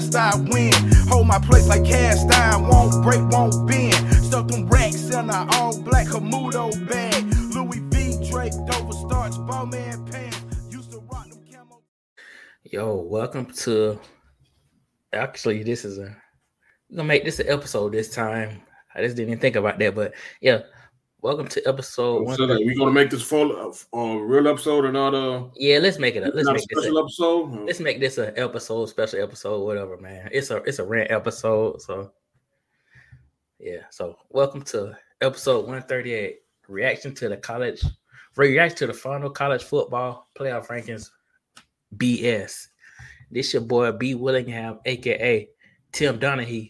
[0.00, 0.72] must I win.
[1.08, 3.94] Hold my place like cast iron, won't break, won't bend.
[4.24, 6.06] Stuff them racks in all black
[6.88, 7.24] bag.
[7.54, 10.40] Louis V, starch, Balmain pants.
[10.70, 11.82] Used to rock them camo.
[12.64, 13.98] Yo, welcome to.
[15.12, 16.16] Actually, this is a.
[16.88, 18.62] We're gonna make this an episode this time.
[18.94, 20.60] I just didn't even think about that, but yeah.
[21.22, 22.36] Welcome to episode one.
[22.36, 23.52] So that we gonna make this full
[23.92, 26.22] uh, uh, real episode or not a Yeah, let's make it.
[26.22, 26.78] A, let's not a make this.
[26.78, 27.66] special A, episode.
[27.66, 30.30] let's make this an episode, special episode, whatever, man.
[30.32, 32.12] It's a it's a rant episode, so
[33.58, 33.82] yeah.
[33.90, 36.36] So welcome to episode one thirty eight.
[36.68, 37.84] Reaction to the college,
[38.36, 41.10] reaction to the final college football playoff rankings.
[41.96, 42.68] BS.
[43.30, 45.48] This your boy B Willingham, aka
[45.92, 46.68] Tim Donahue.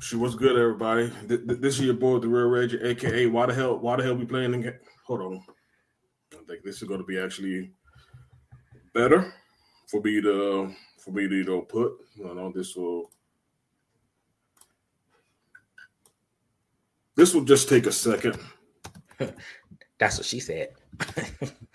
[0.00, 1.10] She was good, everybody.
[1.26, 3.78] Th- th- This is your boy, the Real Reggie, aka Why the hell?
[3.78, 4.54] Why the hell we playing?
[4.54, 5.44] In- Hold on,
[6.34, 7.72] I think this is going to be actually
[8.94, 9.32] better
[9.88, 11.92] for me to for me to you know put.
[12.14, 13.10] You know, this will
[17.16, 18.38] this will just take a second.
[19.98, 20.68] That's what she said.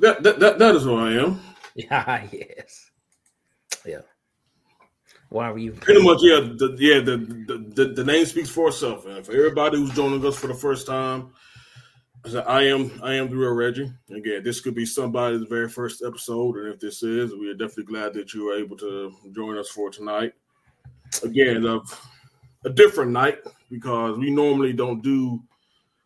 [0.00, 1.40] That that that, that is who I am.
[1.74, 2.90] yeah, yes.
[3.84, 4.00] Yeah.
[5.30, 6.40] Why were you Pretty much, yeah.
[6.40, 9.04] The, yeah, the, the the the name speaks for itself.
[9.06, 11.30] And for everybody who's joining us for the first time,
[12.24, 13.92] I said, I am I am the real Reggie.
[14.10, 17.84] Again, this could be somebody's very first episode, and if this is, we are definitely
[17.84, 20.32] glad that you were able to join us for tonight.
[21.22, 21.80] Again, a,
[22.64, 23.38] a different night
[23.70, 25.42] because we normally don't do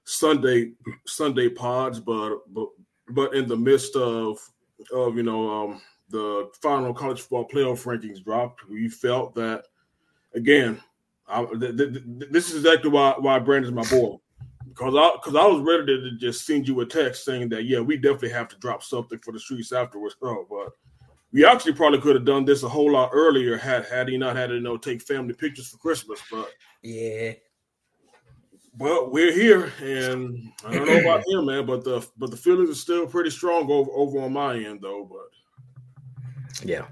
[0.04, 0.72] Sunday
[1.06, 2.68] Sunday pods, but but
[3.14, 4.38] but in the midst of
[4.92, 9.64] of you know um, the final college football playoff rankings dropped, we felt that
[10.34, 10.80] again.
[11.28, 14.18] I, th- th- th- this is exactly why why Brandon's my boy
[14.68, 17.80] because I because I was ready to just send you a text saying that yeah
[17.80, 20.16] we definitely have to drop something for the streets afterwards.
[20.22, 20.70] Oh, but
[21.32, 24.36] we actually probably could have done this a whole lot earlier had had he not
[24.36, 26.20] had to you know take family pictures for Christmas.
[26.30, 26.50] But
[26.82, 27.32] Yeah.
[28.78, 32.70] Well, we're here, and I don't know about him, man, but the but the feelings
[32.70, 35.08] are still pretty strong over over on my end though.
[35.10, 36.86] But Yeah.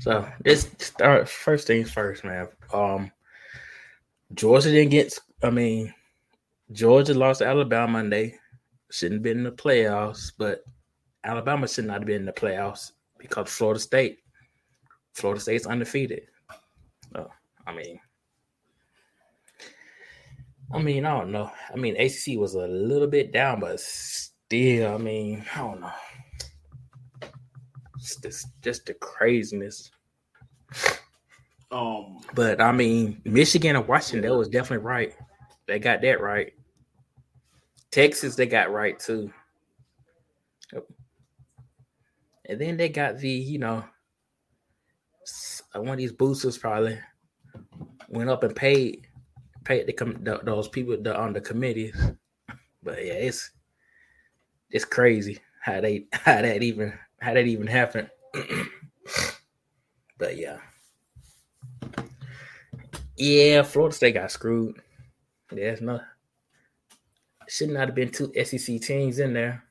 [0.00, 2.48] So this start first things first, man.
[2.72, 3.12] Um
[4.34, 5.92] Georgia didn't get I mean
[6.72, 8.38] Georgia lost to Alabama Monday.
[8.90, 10.64] Shouldn't have been in the playoffs, but
[11.24, 14.20] Alabama should not have been in the playoffs because Florida State.
[15.12, 16.22] Florida State's undefeated.
[17.12, 17.28] So,
[17.66, 17.98] I mean,
[20.72, 21.50] I mean, I don't know.
[21.72, 25.90] I mean, ACC was a little bit down, but still, I mean, I don't know.
[27.96, 29.90] It's just, just the craziness.
[31.70, 35.14] um, But I mean, Michigan and Washington, that was definitely right.
[35.66, 36.52] They got that right.
[37.90, 39.32] Texas, they got right too.
[42.44, 43.84] And then they got the, you know,
[45.74, 46.98] uh, one of these boosters probably
[48.08, 49.07] went up and paid
[49.68, 51.94] paid the, com- the those people that on the committees.
[52.82, 53.50] But yeah, it's
[54.70, 58.08] it's crazy how they how that even how that even happened.
[60.18, 60.56] but yeah.
[63.16, 64.80] Yeah, Florida State got screwed.
[65.50, 66.00] There's no
[67.48, 69.64] should not have been two SEC teams in there.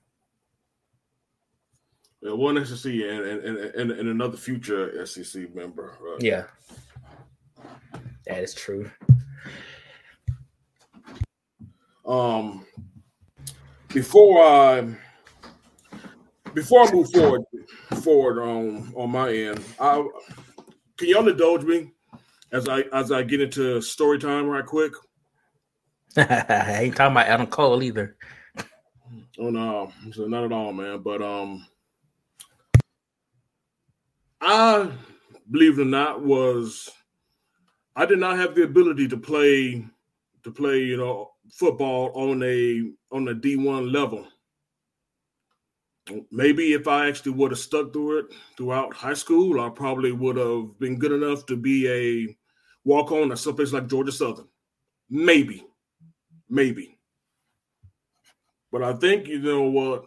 [2.21, 5.97] yeah, one SEC and and, and and and another future SEC member.
[6.01, 6.21] Right?
[6.21, 6.43] Yeah.
[8.25, 8.91] That is true.
[12.07, 12.65] Um,
[13.89, 14.95] before I
[16.53, 17.41] before I move forward
[18.01, 20.07] forward on on my end, I
[20.97, 21.91] can y'all indulge me
[22.51, 24.93] as I as I get into story time right quick.
[26.17, 28.15] I ain't talking about Adam Cole either.
[29.37, 31.01] Oh no, so not at all, man.
[31.03, 31.67] But um,
[34.39, 34.89] I
[35.51, 36.89] believe it or not was
[37.97, 39.85] I did not have the ability to play
[40.43, 44.27] to play, you know, football on a on a D one level.
[46.31, 50.37] Maybe if I actually would have stuck through it throughout high school, I probably would
[50.37, 52.37] have been good enough to be a
[52.85, 54.47] walk on at someplace like Georgia Southern.
[55.09, 55.65] Maybe,
[56.49, 56.97] maybe.
[58.71, 60.05] But I think you know what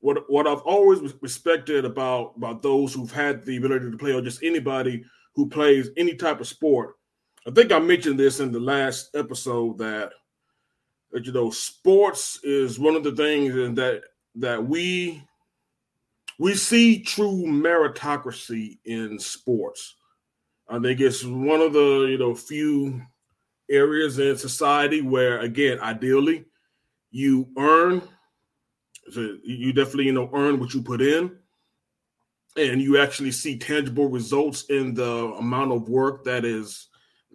[0.00, 4.20] what what I've always respected about about those who've had the ability to play, or
[4.20, 5.04] just anybody
[5.34, 6.94] who plays any type of sport.
[7.46, 10.12] I think I mentioned this in the last episode that
[11.14, 14.02] you know sports is one of the things that
[14.36, 15.22] that we
[16.38, 19.96] we see true meritocracy in sports.
[20.68, 23.02] I think it's one of the you know few
[23.72, 26.44] areas in society where, again, ideally,
[27.10, 28.02] you earn.
[29.10, 31.36] So you definitely, you know, earn what you put in,
[32.56, 36.88] and you actually see tangible results in the amount of work that is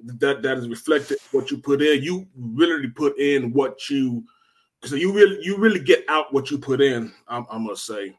[0.04, 2.04] that that is reflected what you put in.
[2.04, 4.24] You really put in what you
[4.84, 7.14] so you really you really get out what you put in.
[7.28, 8.16] I, I must say,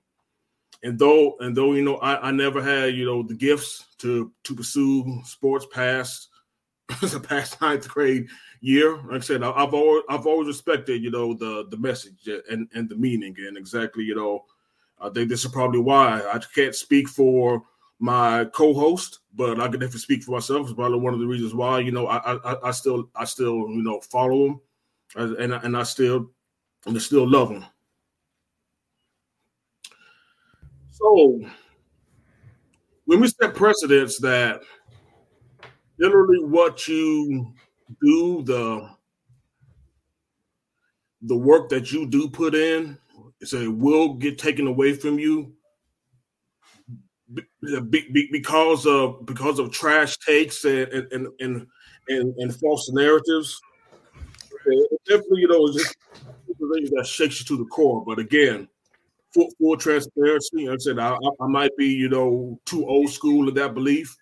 [0.82, 4.32] and though and though you know I, I never had you know the gifts to
[4.44, 6.28] to pursue sports past
[7.00, 8.28] the past ninth grade
[8.60, 8.96] year.
[8.96, 12.68] Like I said, I, have always I've always respected you know the the message and
[12.74, 14.44] and the meaning and exactly you know
[15.00, 17.62] I think this is probably why I can't speak for
[17.98, 20.66] my co-host, but I can definitely speak for myself.
[20.66, 23.68] It's probably one of the reasons why you know I I, I still I still
[23.68, 24.60] you know follow him,
[25.16, 26.30] and and I still
[26.86, 27.64] and I still love him.
[30.90, 31.40] So
[33.04, 34.60] when we set precedents that
[35.98, 37.52] literally what you
[38.02, 38.90] do the
[41.22, 42.96] the work that you do put in
[43.42, 45.52] so it will get taken away from you
[47.60, 51.66] because of because of trash takes and and and
[52.08, 53.60] and, and false narratives.
[54.66, 55.96] It definitely, you know, just
[56.74, 58.04] things that shakes you to the core.
[58.04, 58.68] But again,
[59.32, 60.68] full, full transparency.
[60.68, 64.14] I said I, I might be, you know, too old school in that belief.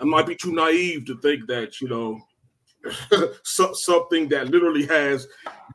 [0.00, 2.20] I might be too naive to think that, you know,
[3.44, 5.26] something that literally has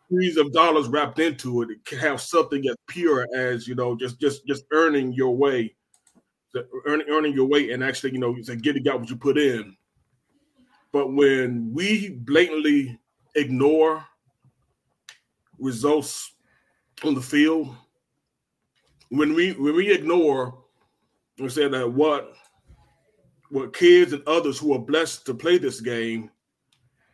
[0.10, 3.96] millions of dollars wrapped into it, it can have something as pure as you know
[3.96, 5.76] just just just earning your way
[6.86, 9.76] earning earning your weight and actually you know getting out what you put in
[10.92, 12.98] but when we blatantly
[13.36, 14.06] ignore
[15.60, 16.36] results
[17.04, 17.76] on the field
[19.10, 20.64] when we when we ignore
[21.40, 22.34] and say that what
[23.50, 26.30] what kids and others who are blessed to play this game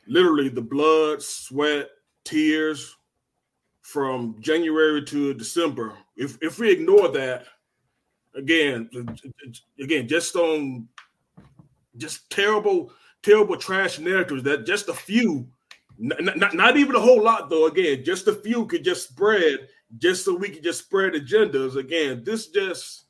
[0.08, 1.90] literally the blood sweat
[2.24, 2.96] tears
[3.82, 5.94] from January to December.
[6.16, 7.46] If if we ignore that,
[8.36, 8.90] again,
[9.80, 10.88] again, just on
[11.98, 12.92] just terrible,
[13.24, 15.48] terrible trash narratives that just a few,
[15.98, 17.68] not, not, not even a whole lot though.
[17.68, 19.68] Again, just a few could just spread,
[19.98, 21.76] just so we could just spread agendas.
[21.76, 23.06] Again, this just.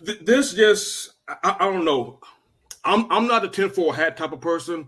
[0.00, 2.18] this just I, I don't know
[2.86, 4.86] I'm I'm not a tinfoil hat type of person.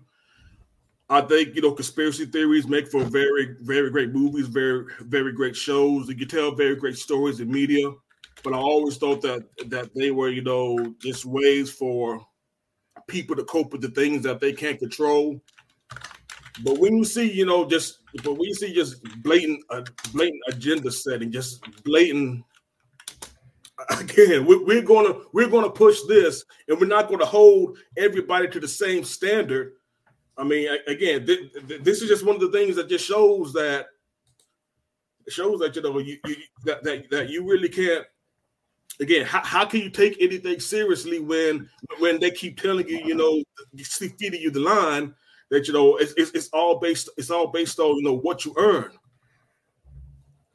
[1.11, 5.57] I think you know conspiracy theories make for very very great movies, very very great
[5.57, 6.09] shows.
[6.09, 7.91] You can tell very great stories in media,
[8.45, 12.27] but I always thought that that they were you know just ways for
[13.07, 15.41] people to cope with the things that they can't control.
[16.63, 19.83] But when you see you know just but when you see just blatant uh,
[20.13, 22.45] blatant agenda setting, just blatant
[23.99, 28.61] again, we're going to we're to push this, and we're not to hold everybody to
[28.61, 29.73] the same standard.
[30.39, 33.89] I mean, again, this is just one of the things that just shows that
[35.29, 38.07] shows that you know you, you that, that that you really can't.
[39.01, 41.69] Again, how, how can you take anything seriously when
[41.99, 43.43] when they keep telling you, you know,
[43.77, 45.15] feeding you the line
[45.51, 48.45] that you know it's, it's, it's all based it's all based on you know what
[48.45, 48.91] you earn.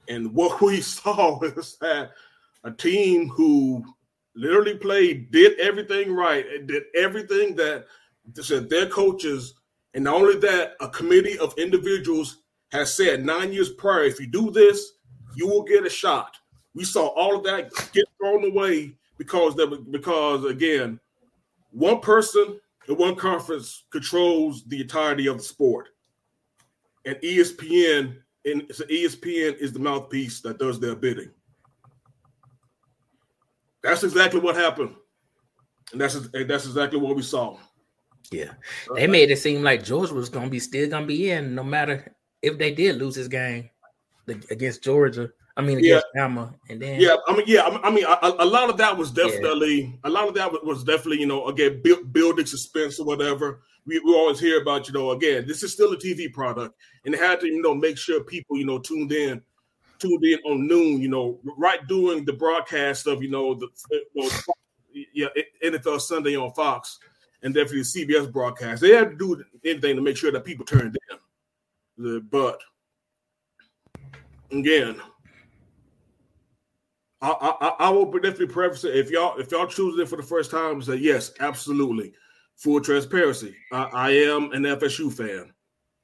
[0.07, 2.11] And what we saw is that
[2.63, 3.83] a team who
[4.35, 7.85] literally played, did everything right, did everything that
[8.41, 9.55] said their coaches,
[9.93, 14.27] and not only that, a committee of individuals has said nine years prior, if you
[14.27, 14.93] do this,
[15.35, 16.35] you will get a shot.
[16.73, 20.99] We saw all of that get thrown away because that because again,
[21.71, 25.89] one person in one conference controls the entirety of the sport,
[27.05, 31.31] and ESPN and so ESPN is the mouthpiece that does their bidding.
[33.81, 34.95] That's exactly what happened,
[35.91, 37.57] and that's that's exactly what we saw.
[38.31, 38.53] Yeah,
[38.95, 42.15] they made it seem like Georgia was gonna be still gonna be in, no matter
[42.41, 43.69] if they did lose this game
[44.27, 45.29] against Georgia.
[45.55, 46.27] I mean, against yeah.
[46.27, 49.11] Bama, and then yeah, I mean, yeah, I mean, a, a lot of that was
[49.11, 49.91] definitely yeah.
[50.05, 53.61] a lot of that was definitely you know again build, building suspense or whatever.
[53.85, 56.75] We, we always hear about you know again this is still a TV product,
[57.05, 59.41] and they had to you know make sure people you know tuned in
[59.99, 63.67] tuned in on noon, you know, right during the broadcast of, you know, the
[64.15, 64.29] know,
[65.13, 65.27] yeah,
[65.63, 66.99] NFL Sunday on Fox
[67.43, 68.81] and definitely CBS broadcast.
[68.81, 70.97] They had to do anything to make sure that people turned
[71.97, 72.27] in.
[72.31, 72.59] But
[74.51, 74.99] again,
[77.21, 80.23] I, I, I will definitely preface it if y'all if y'all choose it for the
[80.23, 82.13] first time, say yes, absolutely,
[82.57, 83.55] full transparency.
[83.71, 85.53] I, I am an FSU fan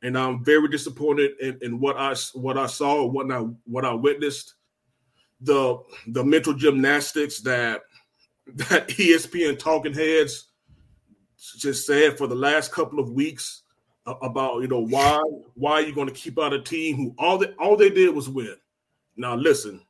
[0.01, 3.93] and I'm very disappointed in, in what I what I saw, what I what I
[3.93, 4.55] witnessed.
[5.41, 7.81] The the mental gymnastics that
[8.55, 10.49] that ESPN talking heads
[11.39, 13.63] just said for the last couple of weeks
[14.05, 15.22] uh, about you know why
[15.55, 18.13] why are you going to keep out a team who all they all they did
[18.13, 18.55] was win.
[19.15, 19.81] Now listen,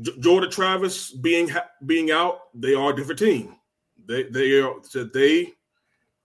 [0.00, 1.50] J- Jordan Travis being
[1.86, 3.56] being out, they are a different team.
[4.06, 4.74] They they are
[5.12, 5.52] they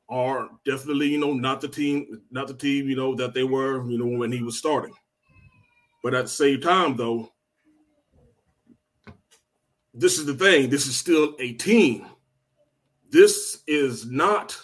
[0.10, 3.90] are definitely you know not the team not the team you know that they were
[3.90, 4.94] you know when he was starting.
[6.04, 7.32] But at the same time though,
[9.94, 10.70] this is the thing.
[10.70, 12.06] This is still a team.
[13.12, 14.58] This is not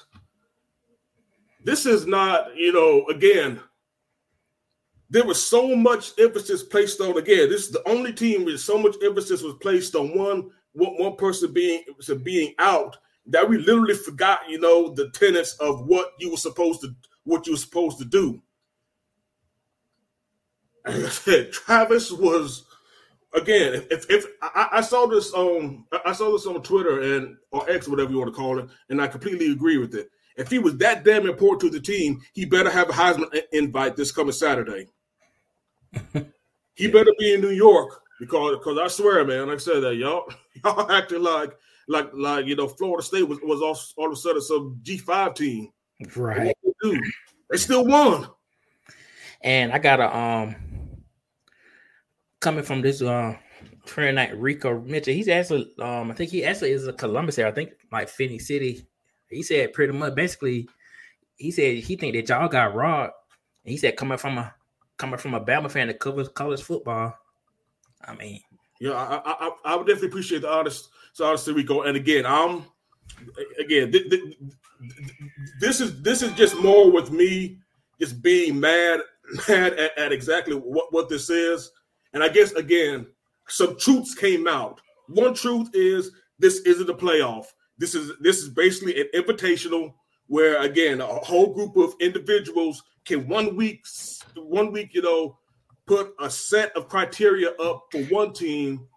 [1.63, 3.59] this is not, you know, again,
[5.09, 7.49] there was so much emphasis placed on again.
[7.49, 11.15] This is the only team where so much emphasis was placed on one one, one
[11.17, 11.83] person being
[12.23, 16.81] being out that we literally forgot, you know, the tenets of what you were supposed
[16.81, 16.95] to
[17.25, 18.41] what you were supposed to do.
[20.85, 22.65] And I said, Travis was
[23.33, 23.73] again.
[23.73, 27.69] If, if, if I, I, saw this on I saw this on Twitter and or
[27.69, 30.09] X, whatever you want to call it, and I completely agree with it.
[30.37, 33.95] If he was that damn important to the team, he better have a Heisman invite
[33.95, 34.87] this coming Saturday.
[36.75, 39.95] he better be in New York because because I swear, man, like I said that
[39.95, 40.31] y'all
[40.63, 41.51] y'all acting like
[41.87, 44.97] like like you know Florida State was was all, all of a sudden some G
[44.97, 45.69] five team,
[46.15, 46.55] right?
[46.83, 46.99] They,
[47.49, 48.27] they still won.
[49.43, 50.55] And I got a um
[52.41, 53.35] coming from this uh
[53.85, 55.13] friend night Rico Mitchell.
[55.13, 57.51] He's actually um I think he actually is a Columbus area.
[57.51, 58.85] I think like Phenix City
[59.31, 60.67] he said pretty much basically,
[61.37, 63.13] he said he think that y'all got robbed.
[63.63, 64.53] he said coming from a
[64.97, 67.17] coming from a Bama fan that covers college football.
[68.05, 68.41] I mean,
[68.79, 71.83] yeah, I I, I would definitely appreciate the honest, so honestly, Rico.
[71.83, 72.65] And again, I'm
[73.59, 74.37] again th- th-
[75.59, 77.57] this is this is just more with me
[77.99, 78.99] just being mad
[79.47, 81.71] mad at, at exactly what what this is.
[82.13, 83.07] And I guess again,
[83.47, 84.81] some truths came out.
[85.07, 87.45] One truth is this isn't a playoff.
[87.77, 89.93] This is this is basically an invitational
[90.31, 93.85] where again a whole group of individuals can one week
[94.35, 95.37] one week you know
[95.85, 98.87] put a set of criteria up for one team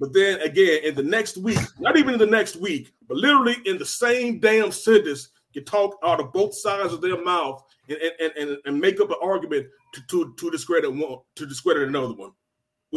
[0.00, 3.56] but then again in the next week not even in the next week but literally
[3.66, 7.98] in the same damn sentence can talk out of both sides of their mouth and
[8.20, 12.14] and, and, and make up an argument to, to to discredit one to discredit another
[12.14, 12.30] one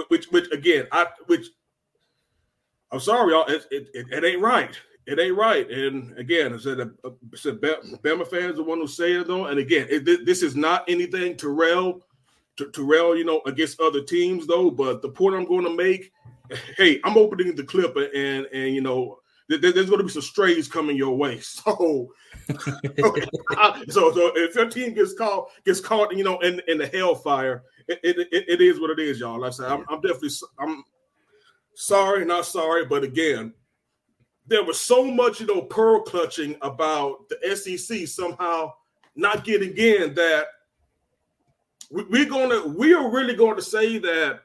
[0.08, 1.48] which which again i which
[2.92, 5.70] i'm sorry y'all it, it, it, it ain't right it ain't right.
[5.70, 9.48] And again, I said, I said Bama fans the one who say it though.
[9.48, 12.02] And again, it, this is not anything rail,
[12.58, 14.70] to, rail, you know, against other teams though.
[14.70, 16.12] But the point I'm going to make,
[16.78, 19.20] hey, I'm opening the clip and and you know,
[19.58, 21.40] there's going to be some strays coming your way.
[21.52, 22.14] So,
[23.90, 27.64] so, so if your team gets caught gets caught, you know, in in the hellfire,
[27.88, 29.40] it, it, it, is what it is, y'all.
[29.40, 30.84] Like I said, I'm, I'm definitely I'm
[31.76, 33.54] sorry, not sorry, but again,
[34.48, 38.74] there was so much, you know, pearl clutching about the SEC somehow
[39.16, 40.46] not getting in that
[41.90, 44.42] we're gonna we are really going to say that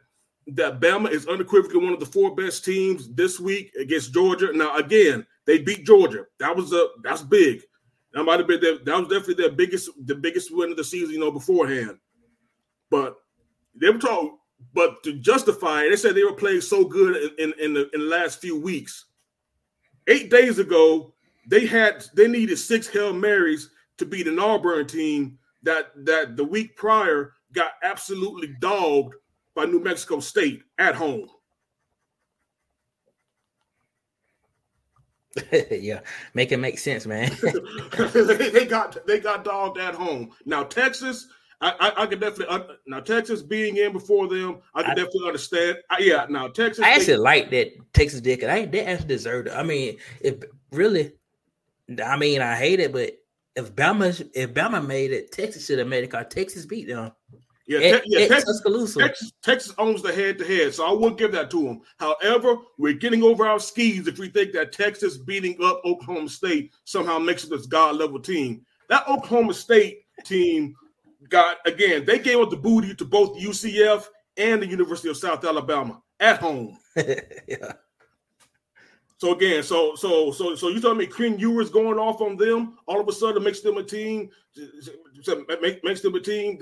[0.49, 4.53] that Bama is unequivocally one of the four best teams this week against Georgia.
[4.53, 6.25] Now, again, they beat Georgia.
[6.39, 7.63] That was a that's big.
[8.13, 10.85] That might have been their, that was definitely their biggest the biggest win of the
[10.85, 11.99] season, you know, beforehand.
[12.91, 13.17] But
[13.75, 14.39] they were talking,
[14.73, 17.91] but to justify it, they said they were playing so good in, in, in the
[17.93, 19.07] in the last few weeks
[20.07, 21.13] eight days ago,
[21.49, 26.45] they had they needed six Hail Marys to beat an Auburn team that that the
[26.45, 29.15] week prior got absolutely dogged
[29.57, 31.29] by New Mexico State at home.
[35.71, 36.01] yeah,
[36.35, 37.31] make it make sense, man.
[37.97, 40.31] they got they got dogged at home.
[40.45, 41.29] Now Texas,
[41.61, 44.95] I, I, I could definitely uh, now Texas being in before them, I can I,
[44.95, 45.79] definitely understand.
[45.91, 46.85] I, yeah, now Texas.
[46.85, 49.55] I actually they, like that Texas did because I they actually deserved it.
[49.55, 50.37] I mean, if
[50.73, 51.13] really,
[52.03, 53.13] I mean, I hate it, but
[53.57, 57.13] if Bama if Bama made it, Texas should have made it because Texas beat them.
[57.67, 58.63] Yeah, te- yeah Texas,
[58.97, 61.81] Texas, Texas owns the head to head, so I will give that to them.
[61.99, 66.73] However, we're getting over our skis if we think that Texas beating up Oklahoma State
[66.85, 68.65] somehow makes it this god level team.
[68.89, 70.77] That Oklahoma State team
[71.29, 74.07] got again, they gave up the booty to both UCF
[74.37, 76.79] and the University of South Alabama at home.
[76.97, 77.73] yeah.
[79.19, 82.79] So again, so so so so you telling me Quinn Ewers going off on them
[82.87, 84.31] all of a sudden makes them a team,
[85.83, 86.61] makes them a team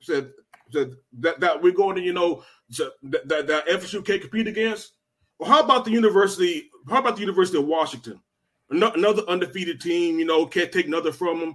[0.00, 0.30] said,
[0.72, 2.42] that, that we're going to you know
[3.02, 4.92] that, that that FSU can't compete against.
[5.38, 6.70] Well, how about the University?
[6.88, 8.20] How about the University of Washington?
[8.70, 11.54] Another undefeated team, you know, can't take another from them.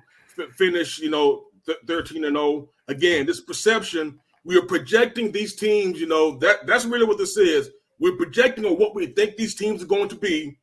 [0.55, 1.43] Finish, you know,
[1.85, 2.69] 13 and 0.
[2.87, 7.35] Again, this perception, we are projecting these teams, you know, that that's really what this
[7.35, 7.69] is.
[7.99, 10.57] We're projecting on what we think these teams are going to be.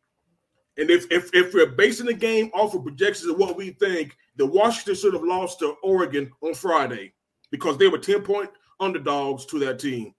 [0.78, 4.16] And if if if we're basing the game off of projections of what we think,
[4.36, 7.12] the Washington should have lost to Oregon on Friday
[7.50, 8.50] because they were 10 point
[8.80, 10.14] underdogs to that team.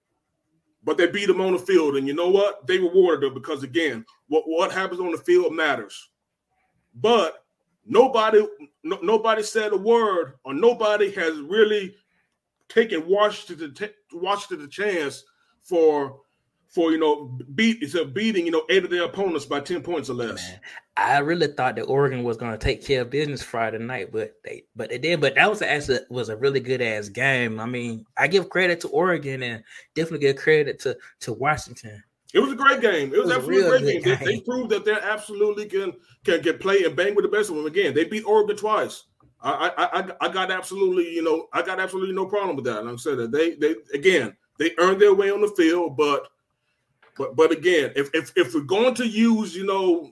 [0.83, 1.97] But they beat them on the field.
[1.97, 2.65] And you know what?
[2.65, 6.09] They rewarded them because again, what, what happens on the field matters.
[6.95, 7.43] But
[7.85, 8.45] nobody
[8.83, 11.95] no, nobody said a word or nobody has really
[12.69, 13.73] taken Washington
[14.13, 15.23] Washington the chance
[15.61, 16.21] for
[16.69, 19.81] for you know beat it's a beating you know eight of their opponents by 10
[19.81, 20.59] points or less Man,
[20.97, 24.35] i really thought that oregon was going to take care of business friday night but
[24.43, 27.65] they but they did but that was actually was a really good ass game i
[27.65, 29.63] mean i give credit to oregon and
[29.95, 33.11] definitely give credit to to washington it was a great game.
[33.11, 34.03] It was, it was absolutely a great game.
[34.03, 34.17] game.
[34.19, 37.49] They, they, proved that they're absolutely can, can can play and bang with the best
[37.49, 37.65] of them.
[37.65, 39.05] Again, they beat Oregon twice.
[39.41, 42.85] I, I I I got absolutely you know I got absolutely no problem with that.
[42.85, 46.27] Like I said that they they again they earned their way on the field, but
[47.19, 50.11] but but again, if if if we're going to use, you know,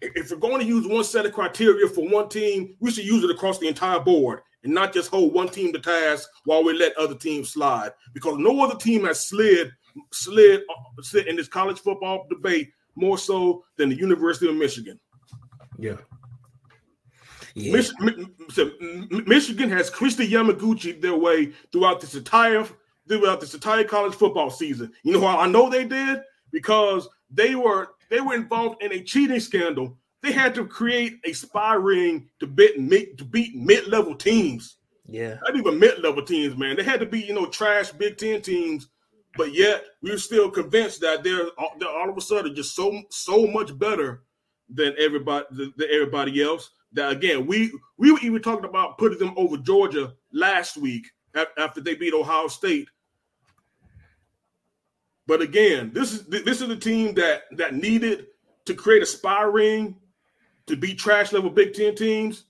[0.00, 3.24] if we're going to use one set of criteria for one team, we should use
[3.24, 6.72] it across the entire board and not just hold one team to task while we
[6.72, 7.90] let other teams slide.
[8.14, 9.72] Because no other team has slid
[10.12, 14.98] slid, uh, slid in this college football debate more so than the University of Michigan.
[15.78, 15.96] Yeah.
[17.54, 17.72] Yeah.
[17.72, 22.66] Mich- Michigan has Kristi Yamaguchi their way throughout this entire
[23.08, 24.92] throughout this entire college football season.
[25.02, 26.20] You know how I know they did?
[26.54, 29.98] Because they were they were involved in a cheating scandal.
[30.22, 34.76] They had to create a spy ring to beat to beat mid level teams.
[35.06, 36.76] Yeah, not even mid level teams, man.
[36.76, 38.88] They had to be you know trash Big Ten teams,
[39.36, 43.02] but yet we were still convinced that they're, they're all of a sudden just so
[43.10, 44.22] so much better
[44.70, 46.70] than everybody than everybody else.
[46.92, 51.04] That again, we we were even talking about putting them over Georgia last week
[51.58, 52.88] after they beat Ohio State
[55.26, 58.26] but again, this is this is a team that that needed
[58.66, 59.96] to create a spy ring
[60.66, 62.44] to beat trash level Big Ten teams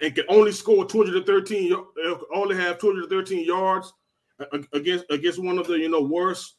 [0.00, 3.92] and can only score 213, uh, only have 213 yards
[4.38, 6.56] uh, against against one of the you know worst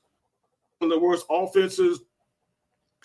[0.80, 2.02] one of the worst offenses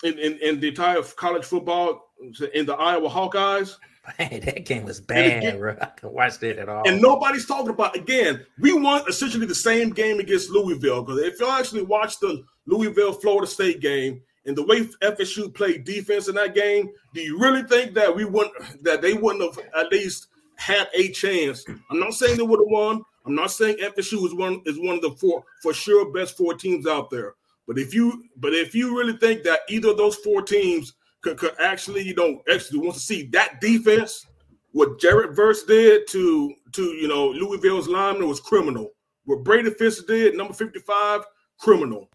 [0.03, 3.75] in, in, in the entire college football uh, in the Iowa Hawkeyes.
[4.19, 5.75] Man, that game was bad, again, bro.
[5.81, 6.87] I can watch that at all.
[6.87, 8.45] And nobody's talking about again.
[8.59, 13.13] We won essentially the same game against Louisville because if you actually watch the Louisville
[13.13, 17.63] Florida State game and the way FSU played defense in that game, do you really
[17.63, 21.65] think that we wouldn't that they wouldn't have at least had a chance?
[21.89, 23.03] I'm not saying they would have won.
[23.25, 26.53] I'm not saying FSU is one is one of the four for sure best four
[26.53, 27.35] teams out there.
[27.67, 30.93] But if you but if you really think that either of those four teams
[31.27, 34.25] could, could actually, you know, actually want to see that defense,
[34.71, 38.91] what Jared Verse did to to you know Louisville's lineman was criminal.
[39.25, 41.21] What Braden Fiske did, number 55,
[41.59, 42.09] criminal.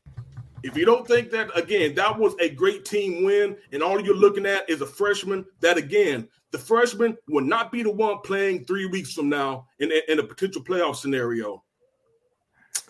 [0.63, 4.17] If you don't think that, again, that was a great team win, and all you're
[4.17, 8.65] looking at is a freshman, that again, the freshman will not be the one playing
[8.65, 11.63] three weeks from now in, in a potential playoff scenario.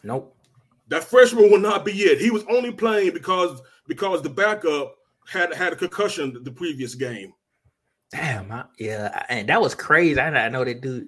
[0.04, 0.36] Nope.
[0.86, 2.20] That freshman will not be it.
[2.20, 4.94] He was only playing because because the backup
[5.28, 7.32] had had a concussion the previous game.
[8.10, 10.20] Damn, I, yeah, and that was crazy.
[10.20, 11.06] I, I know they do.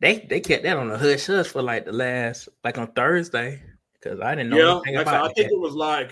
[0.00, 3.62] They they kept that on the hush hush for like the last like on Thursday
[3.94, 6.10] because I didn't know yeah, anything about I think it was like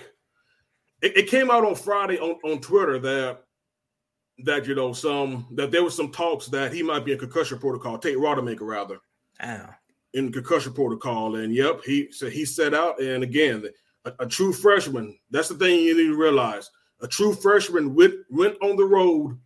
[1.03, 3.40] it, it, came out on Friday on, on Twitter that
[4.44, 7.59] that you know some that there was some talks that he might be in concussion
[7.59, 7.98] protocol.
[7.98, 9.00] Tate Rodemaker rather.
[9.42, 9.70] Wow.
[10.12, 13.64] In concussion protocol, and yep, he so he set out, and again,
[14.05, 15.16] a, a, true freshman.
[15.31, 16.68] That's the thing you need to realize.
[17.02, 19.38] A true freshman went went on the road,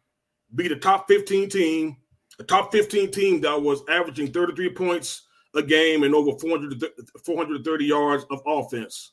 [0.55, 1.97] beat a top fifteen team,
[2.39, 5.23] a top fifteen team that was averaging thirty three points
[5.55, 6.83] a game and over 400,
[7.25, 9.13] 430 yards of offense.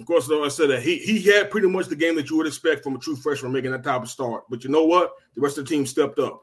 [0.00, 2.36] Of course, though I said that he he had pretty much the game that you
[2.36, 4.44] would expect from a true freshman making that type of start.
[4.50, 5.12] But you know what?
[5.34, 6.42] The rest of the team stepped up.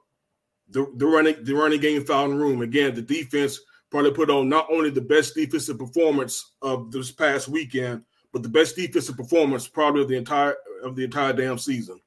[0.69, 2.95] The, the running the running game found room again.
[2.95, 3.59] The defense
[3.89, 8.47] probably put on not only the best defensive performance of this past weekend, but the
[8.47, 11.99] best defensive performance probably of the entire of the entire damn season.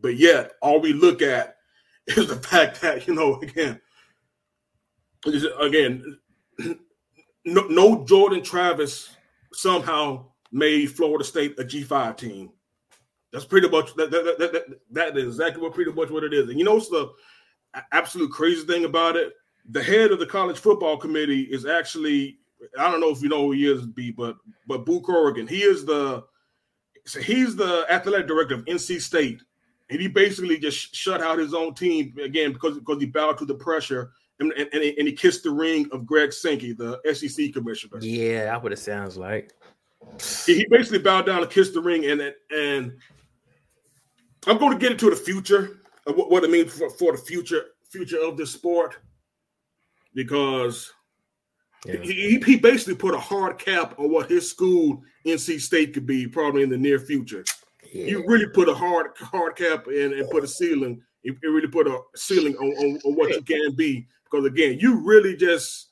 [0.00, 1.56] But yet, all we look at
[2.06, 3.80] is the fact that you know again,
[5.60, 6.18] again,
[7.44, 9.10] no, no Jordan Travis
[9.52, 12.50] somehow made Florida State a G5 team.
[13.32, 16.34] That's pretty much that that, that, that, that is exactly what pretty much what it
[16.34, 16.48] is.
[16.48, 17.12] And you know what's the
[17.92, 19.32] absolute crazy thing about it?
[19.70, 22.38] The head of the college football committee is actually
[22.78, 25.46] I don't know if you know who he is, B, but but Boo Corrigan.
[25.46, 26.24] He is the
[27.04, 29.42] so he's the athletic director of NC State,
[29.90, 33.44] and he basically just shut out his own team again because because he bowed to
[33.44, 37.98] the pressure and, and, and he kissed the ring of Greg Sankey, the SEC commissioner.
[38.00, 39.52] Yeah, that's what it sounds like.
[40.46, 42.92] He basically bowed down and kissed the ring, and and
[44.46, 47.66] I'm going to get into the future what, what it means for, for the future
[47.88, 48.96] future of this sport
[50.14, 50.92] because
[51.86, 51.96] yeah.
[52.02, 56.26] he, he basically put a hard cap on what his school NC State could be
[56.26, 57.44] probably in the near future.
[57.92, 58.06] Yeah.
[58.06, 61.02] You really put a hard hard cap in and put a ceiling.
[61.22, 65.04] You really put a ceiling on, on, on what you can be because again, you
[65.04, 65.90] really just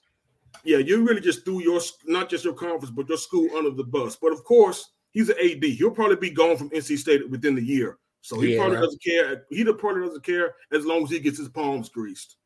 [0.65, 3.85] yeah, you really just threw your not just your conference but your school under the
[3.85, 4.17] bus.
[4.17, 5.65] But of course, he's an AD.
[5.65, 7.99] He'll probably be gone from NC State within the year.
[8.23, 8.61] So he yeah.
[8.61, 9.45] probably doesn't care.
[9.51, 12.37] He probably doesn't care as long as he gets his palms greased.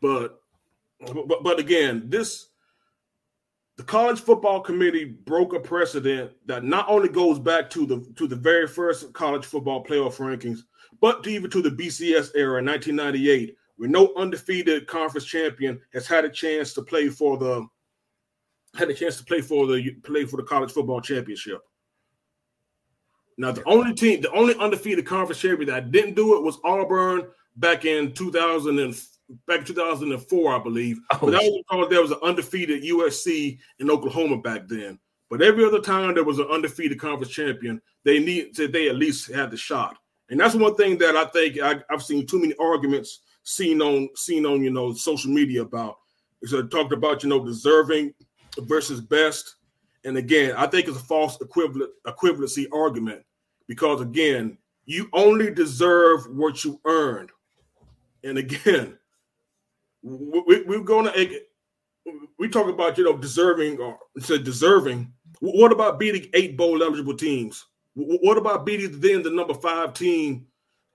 [0.00, 0.41] But
[1.02, 2.48] but, but again, this
[3.76, 8.26] the college football committee broke a precedent that not only goes back to the to
[8.26, 10.60] the very first college football playoff rankings,
[11.00, 16.24] but even to the BCS era in 1998, where no undefeated conference champion has had
[16.24, 17.66] a chance to play for the
[18.76, 21.60] had a chance to play for the play for the college football championship.
[23.38, 27.26] Now, the only team, the only undefeated conference champion that didn't do it was Auburn
[27.56, 28.94] back in 2000 and
[29.46, 30.98] back in 2004, I believe.
[31.12, 34.98] Oh, but that was because there was an undefeated USC in Oklahoma back then.
[35.30, 38.96] But every other time there was an undefeated conference champion, they need to they at
[38.96, 39.96] least had the shot.
[40.28, 44.08] And that's one thing that I think I, have seen too many arguments seen on
[44.14, 45.96] seen on you know social media about.
[46.42, 48.14] Is uh, talked about you know deserving
[48.58, 49.56] versus best.
[50.04, 53.22] And again, I think it's a false equivalent equivalency argument
[53.68, 57.30] because again, you only deserve what you earned.
[58.24, 58.98] And again,
[60.02, 61.40] we, we're going to
[62.38, 65.12] we talk about you know deserving or say deserving.
[65.40, 67.66] What about beating eight bowl eligible teams?
[67.94, 70.46] What about beating then the number five team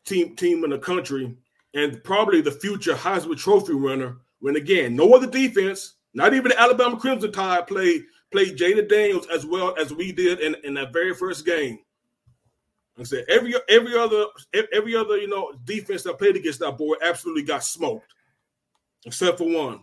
[0.06, 1.36] team team in the country
[1.74, 4.17] and probably the future Heisman Trophy winner?
[4.39, 9.28] When again, no other defense, not even the Alabama Crimson Tide played played Jayden Daniels
[9.34, 11.80] as well as we did in, in that very first game.
[13.00, 14.26] I said every every other
[14.74, 18.13] every other you know defense that played against that boy absolutely got smoked
[19.08, 19.80] except for one.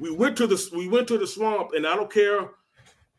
[0.00, 2.50] We went to the we went to the swamp, and I don't care,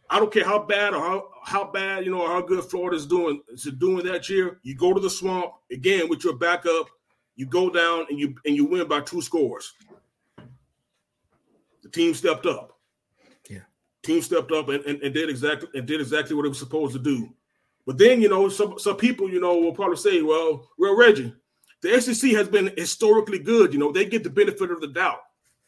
[0.10, 3.42] I don't care how bad or how how bad you know how good Florida's doing
[3.50, 4.60] is doing that year.
[4.64, 6.88] You go to the swamp again with your backup.
[7.36, 9.74] You go down and you and you win by two scores.
[11.84, 12.78] The team stepped up.
[13.50, 13.60] Yeah,
[14.04, 16.94] team stepped up and, and, and did exactly and did exactly what it was supposed
[16.94, 17.30] to do.
[17.86, 21.34] But then you know some some people you know will probably say, well, well Reggie,
[21.82, 23.74] the SEC has been historically good.
[23.74, 25.20] You know, they get the benefit of the doubt.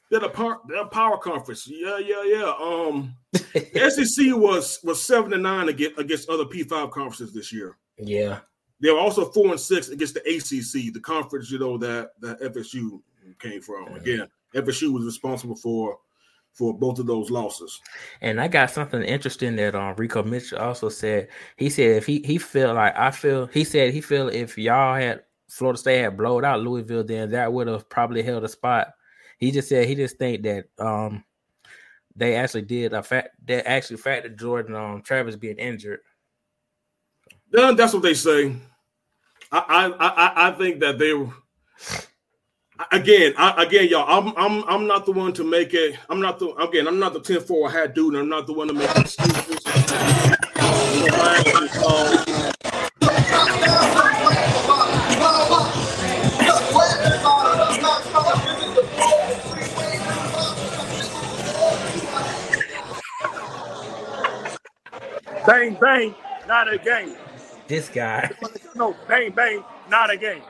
[0.09, 1.65] They're a power, they're a power conference.
[1.67, 2.53] Yeah, yeah, yeah.
[2.61, 7.77] Um, SEC was was seven and nine against against other P five conferences this year.
[7.97, 8.39] Yeah,
[8.81, 12.41] they were also four and six against the ACC, the conference you know that that
[12.41, 13.01] FSU
[13.39, 13.85] came from.
[13.85, 13.95] Mm-hmm.
[13.95, 15.97] Again, FSU was responsible for
[16.53, 17.79] for both of those losses.
[18.19, 21.29] And I got something interesting that um Rico Mitchell also said.
[21.55, 24.95] He said if he he feel like I feel he said he feel if y'all
[24.95, 28.93] had Florida State had blowed out Louisville, then that would have probably held a spot.
[29.37, 31.25] He just said he just think that um
[32.15, 35.99] they actually did a fact that actually factored Jordan um Travis being injured.
[37.53, 38.55] Yeah, that's what they say.
[39.51, 39.59] I
[39.99, 41.33] I I, I think that they were
[42.91, 44.05] again, I, again, y'all.
[44.07, 45.97] I'm I'm I'm not the one to make it.
[46.09, 46.87] I'm not the again.
[46.87, 48.15] I'm not the 10 4 hat dude.
[48.15, 49.65] I'm not the one to make excuses.
[65.45, 66.13] Bang, bang,
[66.47, 67.15] not a game.
[67.67, 68.29] This guy.
[68.75, 70.43] No, bang, bang, not a game.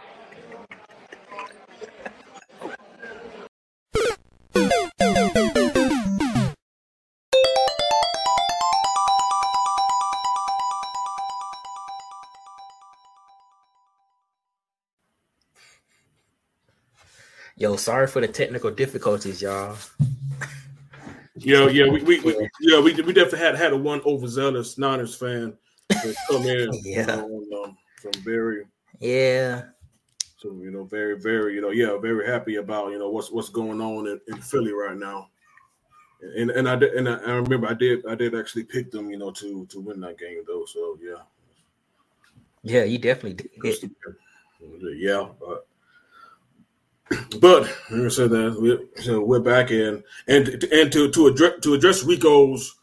[17.56, 19.77] Yo, sorry for the technical difficulties, y'all.
[21.43, 25.15] Yeah, yeah, we, we, we yeah we, we definitely had had a one overzealous Niners
[25.15, 25.58] fan
[26.30, 26.69] come in.
[26.84, 28.65] yeah, um, from very
[28.99, 29.63] yeah.
[30.38, 33.49] So you know, very very you know yeah, very happy about you know what's what's
[33.49, 35.30] going on in, in Philly right now.
[36.38, 39.10] And and I did and I, I, remember I did I did actually pick them
[39.10, 40.65] you know to to win that game though.
[40.65, 41.23] So yeah.
[42.63, 43.91] Yeah, you definitely did.
[44.95, 45.65] Yeah, but
[47.39, 51.54] but like I said that we, so we're back in, and and to to address
[51.62, 52.76] to address Rico's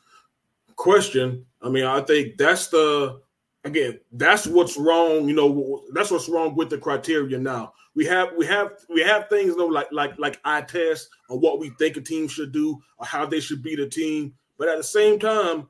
[0.77, 3.21] question, I mean, I think that's the
[3.65, 5.29] again that's what's wrong.
[5.29, 7.73] You know, that's what's wrong with the criteria now.
[7.95, 11.59] We have we have we have things though like like like eye test on what
[11.59, 14.77] we think a team should do or how they should beat a team, but at
[14.77, 15.69] the same time,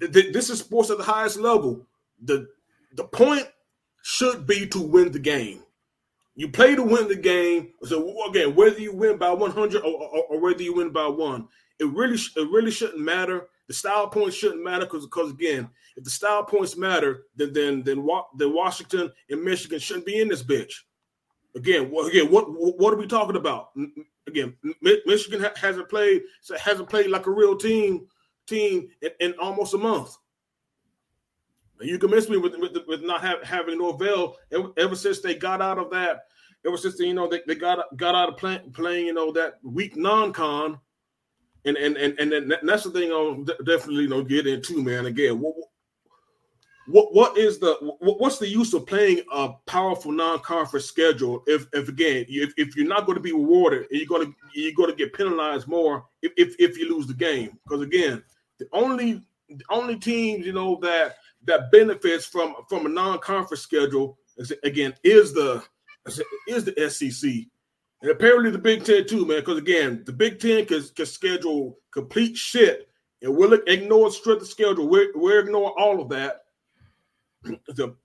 [0.00, 1.86] th- this is sports at the highest level.
[2.22, 2.48] The
[2.94, 3.48] the point
[4.02, 5.62] should be to win the game.
[6.34, 7.72] You play to win the game.
[7.84, 11.48] So again, whether you win by 100 or, or, or whether you win by one,
[11.78, 13.48] it really it really shouldn't matter.
[13.68, 17.82] The style points shouldn't matter because because again, if the style points matter, then then
[17.82, 20.72] then, then Washington and Michigan shouldn't be in this bitch.
[21.54, 23.70] Again, well, again, what what are we talking about?
[24.26, 26.22] Again, Michigan hasn't played
[26.58, 28.06] hasn't played like a real team
[28.46, 30.16] team in, in almost a month.
[31.82, 35.60] You convinced me with with, with not have, having Norvell ever, ever, since they got
[35.60, 36.24] out of that.
[36.64, 39.32] Ever since they, you know they, they got got out of play, playing you know
[39.32, 40.78] that weak non-con,
[41.64, 45.06] and and and and that's the thing I'll definitely you know get into man.
[45.06, 45.54] Again, what
[46.86, 51.88] what what is the what's the use of playing a powerful non-conference schedule if if
[51.88, 54.90] again if, if you're not going to be rewarded and you're going to you're going
[54.90, 58.22] to get penalized more if, if if you lose the game because again
[58.58, 64.18] the only the only teams you know that that benefits from from a non-conference schedule
[64.62, 65.62] again is the
[66.48, 67.46] is the SEC
[68.02, 69.40] and apparently the Big Ten too, man.
[69.40, 72.88] Because again, the Big Ten can, can schedule complete shit,
[73.22, 74.88] and we'll ignore strength of schedule.
[74.88, 76.42] We're, we're ignore all of that.
[77.68, 77.96] The,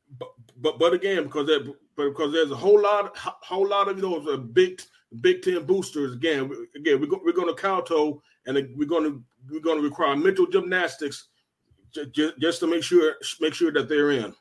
[0.59, 4.25] but but again, because that but because there's a whole lot whole lot of those
[4.27, 4.81] uh, big
[5.21, 6.13] Big Ten boosters.
[6.13, 9.83] Again, again, we're, go, we're going to kowtow, and we're going to we're going to
[9.83, 11.27] require mental gymnastics
[11.93, 14.33] just, just to make sure make sure that they're in.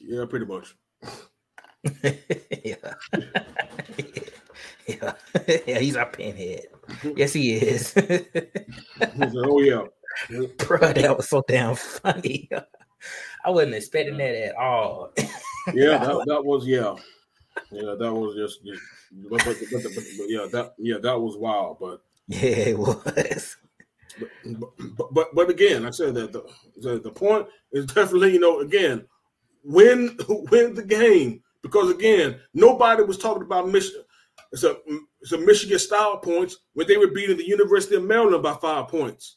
[0.00, 0.74] Yeah, pretty much.
[2.02, 2.94] yeah.
[4.86, 5.12] yeah.
[5.66, 6.66] yeah, he's our pinhead.
[7.16, 7.94] Yes, he is.
[7.96, 9.84] oh yeah.
[10.58, 12.48] Bro, that was so damn funny.
[13.44, 15.12] I wasn't expecting that at all.
[15.74, 16.94] yeah, that, that was yeah.
[17.72, 18.82] Yeah, that was just, just
[19.28, 19.94] but, but, but, but,
[20.28, 23.56] yeah, that yeah, that was wild, but yeah, it was.
[24.44, 26.44] But, but but again, I said that the,
[26.78, 29.06] the, the point is definitely you know again
[29.64, 34.02] win win the game because again nobody was talking about Michigan.
[34.52, 34.76] It's a
[35.20, 38.88] it's a Michigan style points when they were beating the University of Maryland by five
[38.88, 39.36] points.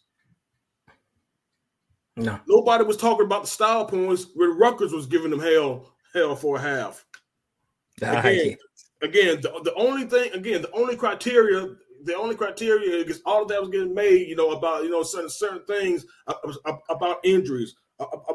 [2.16, 6.36] No, nobody was talking about the style points when Rutgers was giving them hell hell
[6.36, 7.06] for a half.
[8.02, 8.58] Again,
[9.02, 13.48] again the, the only thing again the only criteria the only criteria is all of
[13.50, 16.06] that was getting made, you know, about you know certain certain things
[16.90, 17.76] about injuries,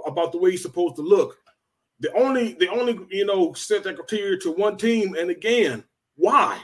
[0.06, 1.36] about the way he's supposed to look.
[2.00, 5.84] The only the only you know set that criteria to one team, and again,
[6.16, 6.60] why?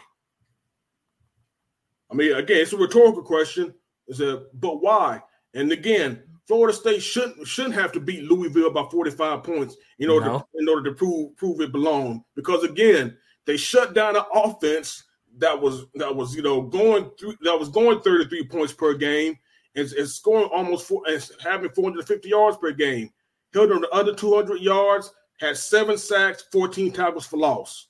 [2.10, 3.74] I mean, again, it's a rhetorical question.
[4.06, 5.22] Is a but why?
[5.54, 10.26] And again, Florida State shouldn't shouldn't have to beat Louisville by 45 points in order
[10.26, 10.38] no.
[10.38, 12.22] to, in order to prove prove it belonged.
[12.36, 15.04] Because again, they shut down an offense
[15.38, 19.36] that was that was you know going through that was going 33 points per game
[19.76, 23.10] and, and scoring almost four and having 450 yards per game.
[23.52, 27.88] Held on the other 200 yards, had seven sacks, 14 tackles for loss.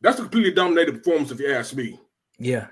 [0.00, 2.00] That's a completely dominated performance, if you ask me.
[2.38, 2.68] Yeah.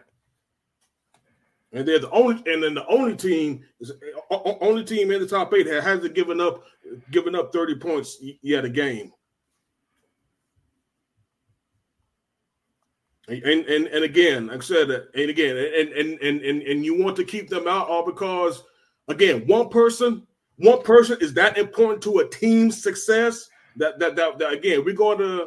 [1.72, 3.92] And they're the only, and then the only team is
[4.30, 6.64] only team in the top eight that hasn't given up,
[7.10, 9.12] given up 30 points yet a game.
[13.28, 16.84] And, and and again, like I said, uh, and again, and and and and, and
[16.84, 18.62] you want to keep them out all because
[19.08, 23.48] again, one person, one person is that important to a team's success.
[23.76, 25.46] That that that, that again, we're going to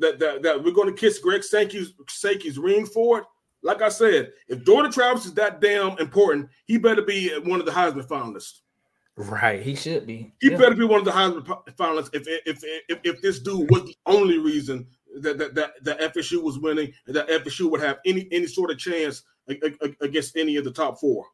[0.00, 3.24] that, that that we're going to kiss Greg Sankey's Sankey's ring for it.
[3.62, 7.66] Like I said, if Jordan Travis is that damn important, he better be one of
[7.66, 8.62] the Heisman finalists.
[9.16, 10.32] Right, he should be.
[10.40, 10.56] He yeah.
[10.56, 11.44] better be one of the Heisman
[11.76, 12.10] finalists.
[12.12, 14.86] If if, if if this dude was the only reason
[15.20, 18.78] that that that, FSU was winning and that FSU would have any any sort of
[18.78, 19.22] chance
[20.00, 21.26] against any of the top four.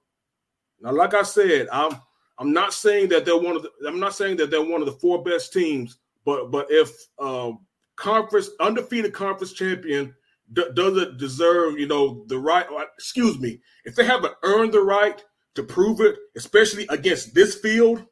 [0.81, 1.93] Now, like I said, I'm
[2.39, 4.87] I'm not saying that they're one of the I'm not saying that they're one of
[4.87, 7.61] the four best teams, but but if um,
[7.97, 10.15] conference undefeated conference champion
[10.53, 15.23] d- doesn't deserve you know the right excuse me if they haven't earned the right
[15.59, 18.05] to prove it, especially against this field,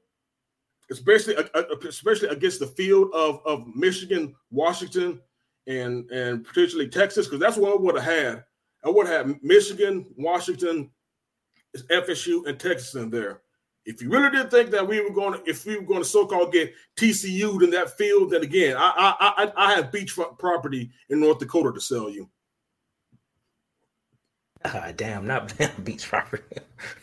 [0.90, 5.20] especially uh, especially against the field of of Michigan, Washington,
[5.66, 8.44] and and potentially Texas, because that's what I would have had.
[8.84, 10.90] I would have Michigan, Washington,
[11.76, 13.42] FSU, and Texas in there.
[13.84, 16.08] If you really did think that we were going to, if we were going to
[16.08, 20.90] so-called get TCU'd in that field, then again, I I I, I have beachfront property
[21.08, 22.28] in North Dakota to sell you.
[24.64, 25.52] Ah, damn, not
[25.84, 26.42] beach property,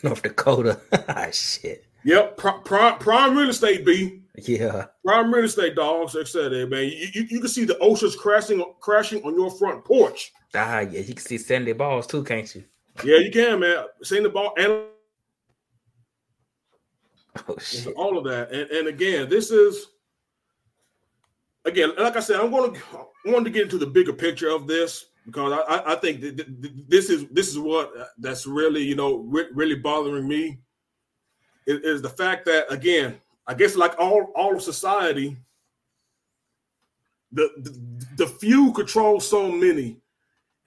[0.03, 0.81] North Dakota.
[1.07, 1.85] ah, shit.
[2.05, 4.21] Yep, prime, prime real estate, B.
[4.37, 4.87] Yeah.
[5.05, 6.15] Prime real estate, dogs.
[6.15, 9.35] Like I said, hey, man, you, you, you, can see the oceans crashing crashing on
[9.35, 10.31] your front porch.
[10.55, 12.63] Ah, yeah, you can see Sandy balls too, can't you?
[13.03, 13.85] Yeah, you can, man.
[14.01, 14.85] The ball and
[17.47, 17.93] Oh shit.
[17.95, 18.51] all of that.
[18.51, 19.87] And, and again, this is
[21.65, 22.79] again, like I said, I'm going to
[23.25, 26.37] I wanted to get into the bigger picture of this because I, I, think that
[26.37, 30.59] th- th- this is this is what that's really you know re- really bothering me
[31.65, 35.37] is, is the fact that again, I guess like all all of society,
[37.31, 39.97] the, the the few control so many,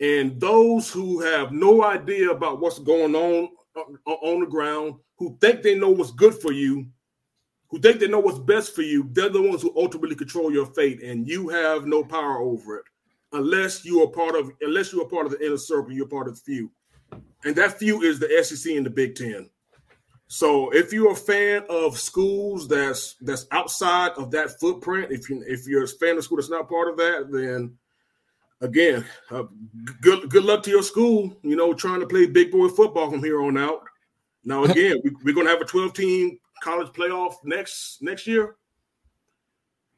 [0.01, 5.37] and those who have no idea about what's going on on, on the ground, who
[5.41, 6.87] think they know what's good for you,
[7.69, 10.67] who think they know what's best for you, they're the ones who ultimately control your
[10.67, 12.85] fate, and you have no power over it
[13.33, 16.29] unless you are part of unless you are part of the inner circle, you're part
[16.29, 16.71] of the few,
[17.45, 19.49] and that few is the SEC and the Big Ten.
[20.29, 25.43] So if you're a fan of schools that's that's outside of that footprint, if you
[25.47, 27.77] if you're a fan of school that's not part of that, then
[28.61, 29.45] again, uh,
[30.01, 31.37] good good luck to your school.
[31.43, 33.85] You know, trying to play big boy football from here on out.
[34.45, 38.57] Now again, we, we're going to have a 12 team college playoff next next year.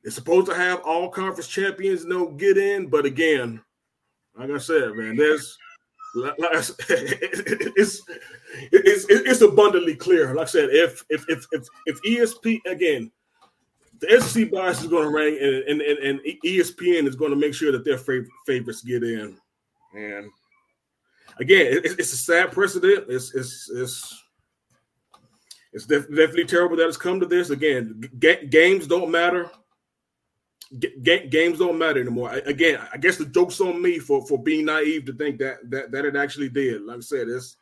[0.05, 3.61] It's supposed to have all conference champions no get in, but again,
[4.39, 5.59] like I said, man, there's
[6.17, 8.03] it's
[8.73, 10.35] it's it's abundantly clear.
[10.35, 13.11] Like I said, if if if if, if ESP again,
[14.01, 17.55] the SEC bias is going to rank, and, and and ESPN is going to make
[17.55, 19.37] sure that their fav- favorites get in.
[19.95, 20.31] And
[21.39, 23.05] again, it, it's a sad precedent.
[23.09, 24.25] It's it's it's
[25.73, 27.51] it's def- definitely terrible that it's come to this.
[27.51, 29.51] Again, ga- games don't matter.
[30.77, 32.31] G- games don't matter anymore.
[32.31, 35.59] I, again, I guess the joke's on me for for being naive to think that
[35.71, 36.83] that that it actually did.
[36.83, 37.57] Like I said, it's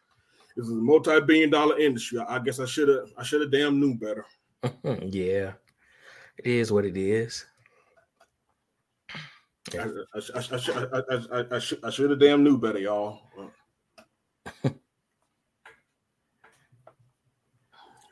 [0.56, 2.18] this is a multi-billion dollar industry.
[2.18, 4.24] I, I guess I should have I should have damn knew better.
[5.02, 5.52] yeah.
[6.38, 7.46] It is what it is.
[9.74, 13.22] I, I, I should have damn knew better, y'all.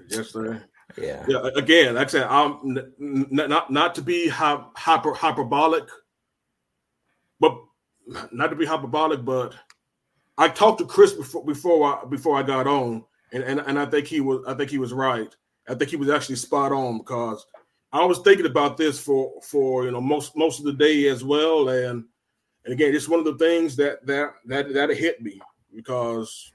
[0.08, 0.64] yes, sir.
[0.96, 1.24] Yeah.
[1.28, 5.88] Yeah, again, like I said, I'm n- not not to be hy- hyper hyperbolic,
[7.40, 7.56] but
[8.32, 9.54] not to be hyperbolic, but
[10.38, 13.86] I talked to Chris before before I before I got on, and, and and I
[13.86, 15.34] think he was I think he was right.
[15.68, 17.44] I think he was actually spot on because
[17.92, 21.24] I was thinking about this for for you know most most of the day as
[21.24, 22.04] well, and
[22.64, 25.40] and again, it's one of the things that that that that hit me
[25.74, 26.52] because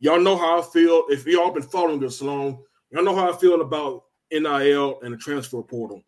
[0.00, 1.04] y'all know how I feel.
[1.08, 5.18] If y'all been following this long, y'all know how I feel about NIL and the
[5.18, 6.02] transfer portal.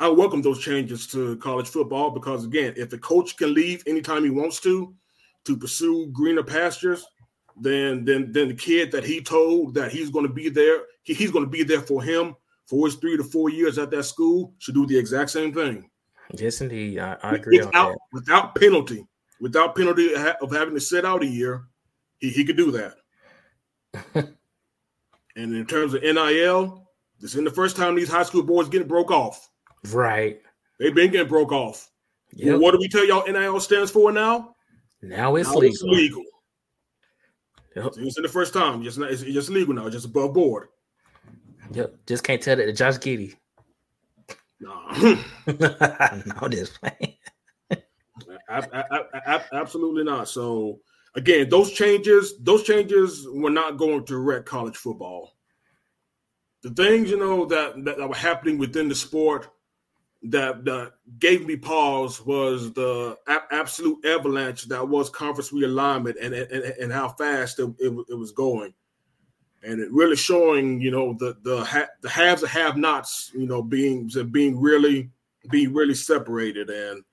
[0.00, 4.24] I welcome those changes to college football because again, if the coach can leave anytime
[4.24, 4.94] he wants to
[5.44, 7.06] to pursue greener pastures,
[7.60, 11.14] then then then the kid that he told that he's going to be there, he,
[11.14, 12.34] he's going to be there for him
[12.66, 15.88] for his three to four years at that school should do the exact same thing
[16.32, 16.98] Yes, indeed.
[16.98, 17.98] I, I agree on without that.
[18.12, 19.06] without penalty,
[19.40, 21.64] without penalty of having to sit out a year,
[22.18, 22.94] he, he could do that.
[25.36, 26.86] and in terms of NIL,
[27.20, 29.48] this isn't the first time these high school boys getting broke off.
[29.92, 30.40] Right.
[30.78, 31.90] They've been getting broke off.
[32.34, 32.48] Yep.
[32.54, 34.54] Well, what do we tell y'all NIL stands for now?
[35.02, 35.72] now it's Now legal.
[35.74, 36.22] it's legal.
[37.76, 37.92] Yep.
[37.98, 38.82] It's in the first time.
[38.82, 39.88] Just not, it's just legal now.
[39.90, 40.68] Just above board.
[41.72, 41.94] Yep.
[42.06, 43.34] Just can't tell that to Josh Giddey.
[44.60, 45.18] Nah,
[46.40, 47.16] no, just playing.
[48.48, 50.26] ab- ab- ab- absolutely not.
[50.28, 50.78] So
[51.14, 55.34] again, those changes, those changes were not going to wreck college football.
[56.62, 59.50] The things you know that that, that were happening within the sport
[60.24, 66.34] that that gave me pause was the a- absolute avalanche that was conference realignment and
[66.34, 68.72] and, and how fast it, it, it was going,
[69.62, 73.46] and it really showing you know the the ha- the haves and have nots you
[73.46, 75.10] know being being really
[75.50, 77.04] being really separated and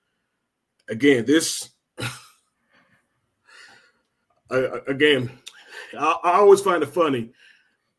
[0.88, 1.72] again this
[4.88, 5.32] again
[5.98, 7.32] I, I always find it funny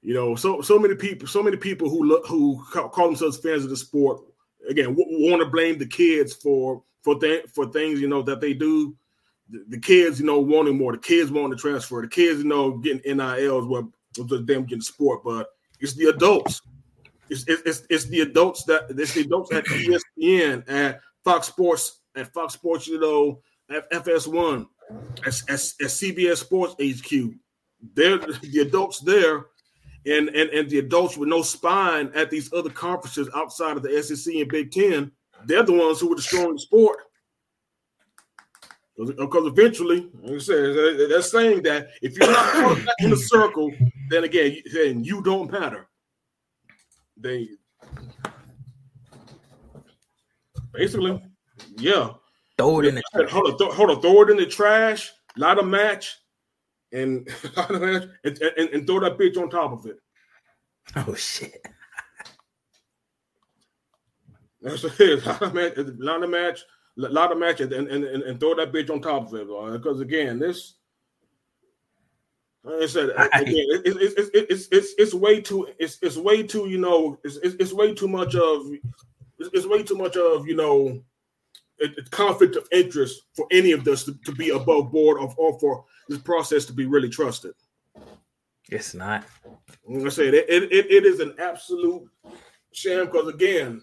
[0.03, 3.65] you know so so many people so many people who look who call themselves fans
[3.65, 4.21] of the sport
[4.69, 8.41] again w- want to blame the kids for for th- for things you know that
[8.41, 8.97] they do.
[9.51, 10.93] The, the kids you know wanting more.
[10.93, 12.01] The kids wanting to transfer.
[12.01, 13.85] The kids you know getting nils what
[14.17, 15.49] was them getting sport but
[15.81, 16.61] it's the adults.
[17.29, 22.31] It's, it's, it's, the adults that it's the adults at espn at fox sports at
[22.35, 23.41] fox sports you know
[23.75, 24.67] at fs1
[25.27, 27.35] at, at, at cbs sports hq
[27.95, 29.47] they're the adults there
[30.07, 34.03] and, and and the adults with no spine at these other conferences outside of the
[34.03, 35.13] SEC and Big Ten,
[35.47, 36.99] they're the ones who were destroying the sport.
[38.97, 40.77] Because eventually, like I said,
[41.09, 43.73] they're saying that if you're not in the circle,
[44.11, 45.89] then again, then you don't matter.
[47.17, 47.49] They
[50.73, 51.23] basically,
[51.79, 52.11] yeah.
[52.59, 55.59] Throw it in the Hold on, th- hold on, throw it in the trash, light
[55.59, 56.17] a match,
[56.93, 59.99] and and, and, and throw that bitch on top of it.
[60.97, 61.67] Oh shit.
[64.61, 65.27] That's what it is.
[65.99, 66.61] Light A match,
[66.97, 69.33] a lot of match, a match, and, and, and, and throw that bitch on top
[69.33, 69.49] of it.
[69.73, 70.75] Because again, this,
[72.63, 76.17] like I said, again, it, it, it, it, it's it's it's way too it's it's
[76.17, 78.71] way too you know it's it's, it's way too much of
[79.39, 81.03] it's, it's way too much of you know
[81.83, 85.59] it's conflict of interest for any of us to, to be above board of or
[85.59, 87.53] for this process to be really trusted.
[88.71, 89.25] It's not.
[89.87, 92.09] Like I said, it, it, it is an absolute
[92.73, 93.83] sham because again,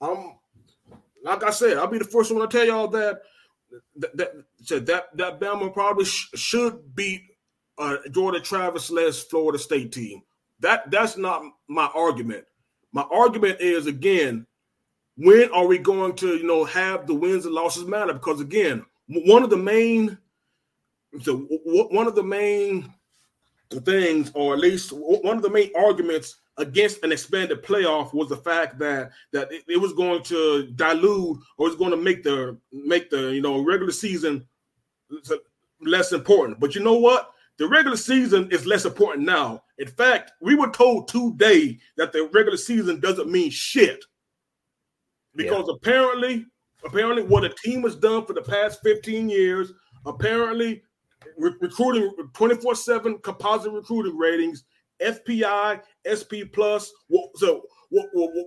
[0.00, 0.34] I'm
[1.22, 3.20] like I said, I'll be the first one to tell y'all that
[3.94, 7.22] that that that, that Bama probably sh- should beat
[7.78, 10.22] uh, Jordan Travis less Florida State team.
[10.60, 12.44] That that's not my argument.
[12.92, 14.46] My argument is again,
[15.20, 18.14] when are we going to you know have the wins and losses matter?
[18.14, 20.16] Because again, one of the main
[21.20, 22.92] so one of the main
[23.84, 28.36] things, or at least one of the main arguments against an expanded playoff was the
[28.36, 32.56] fact that that it, it was going to dilute or it's going to make the
[32.72, 34.46] make the you know regular season
[35.82, 36.58] less important.
[36.58, 37.32] But you know what?
[37.58, 39.64] The regular season is less important now.
[39.76, 44.02] In fact, we were told today that the regular season doesn't mean shit
[45.34, 45.74] because yeah.
[45.74, 46.46] apparently,
[46.84, 49.72] apparently, what a team has done for the past 15 years,
[50.06, 50.82] apparently,
[51.36, 54.64] re- recruiting 24 7 composite recruiting ratings,
[55.02, 56.92] FPI, SP plus,
[57.36, 57.62] so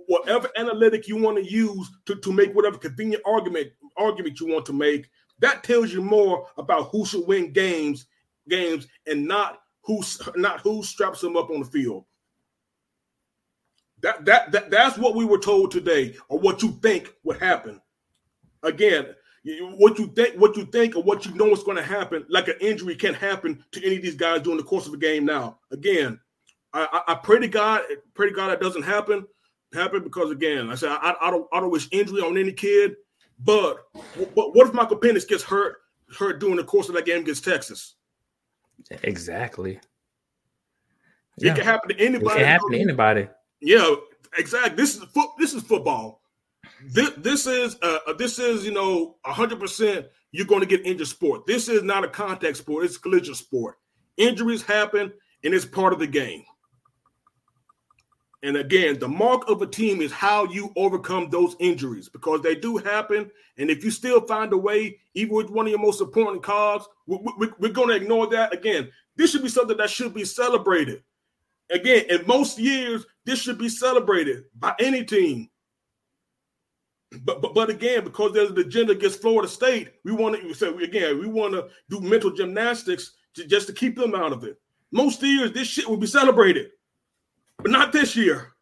[0.06, 4.64] whatever analytic you want to use to, to make whatever convenient argument argument you want
[4.64, 5.08] to make,
[5.40, 8.06] that tells you more about who should win games
[8.48, 10.02] games and not who
[10.36, 12.04] not who straps them up on the field.
[14.04, 17.80] That, that that that's what we were told today, or what you think would happen.
[18.62, 19.06] Again,
[19.78, 22.48] what you think, what you think, or what you know is going to happen, like
[22.48, 25.24] an injury can happen to any of these guys during the course of a game.
[25.24, 26.20] Now, again,
[26.74, 27.80] I, I, pray to God,
[28.12, 29.26] pray to God that doesn't happen,
[29.72, 32.96] happen because again, I said I, I don't I don't wish injury on any kid,
[33.38, 33.86] but
[34.34, 35.76] but what if Michael Penix gets hurt
[36.18, 37.94] hurt during the course of that game against Texas?
[39.02, 39.80] Exactly.
[41.38, 41.54] It yeah.
[41.54, 42.34] can happen to anybody.
[42.34, 43.28] It can happen to anybody.
[43.64, 43.94] Yeah,
[44.36, 44.76] exactly.
[44.76, 45.30] This is foot.
[45.38, 46.20] This is football.
[46.86, 50.06] This, this is uh, this is you know hundred percent.
[50.32, 51.46] You're going to get injured sport.
[51.46, 52.84] This is not a contact sport.
[52.84, 53.76] It's a collision sport.
[54.18, 55.12] Injuries happen,
[55.44, 56.44] and it's part of the game.
[58.42, 62.54] And again, the mark of a team is how you overcome those injuries because they
[62.54, 63.30] do happen.
[63.56, 66.86] And if you still find a way, even with one of your most important cards,
[67.06, 67.18] we,
[67.58, 68.52] we're going to ignore that.
[68.52, 71.02] Again, this should be something that should be celebrated.
[71.70, 75.48] Again, in most years, this should be celebrated by any team.
[77.22, 80.68] But, but but again, because there's an agenda against Florida State, we want to say
[80.82, 84.58] again, we want to do mental gymnastics to, just to keep them out of it.
[84.90, 86.70] Most years, this shit will be celebrated
[87.58, 88.52] but not this year.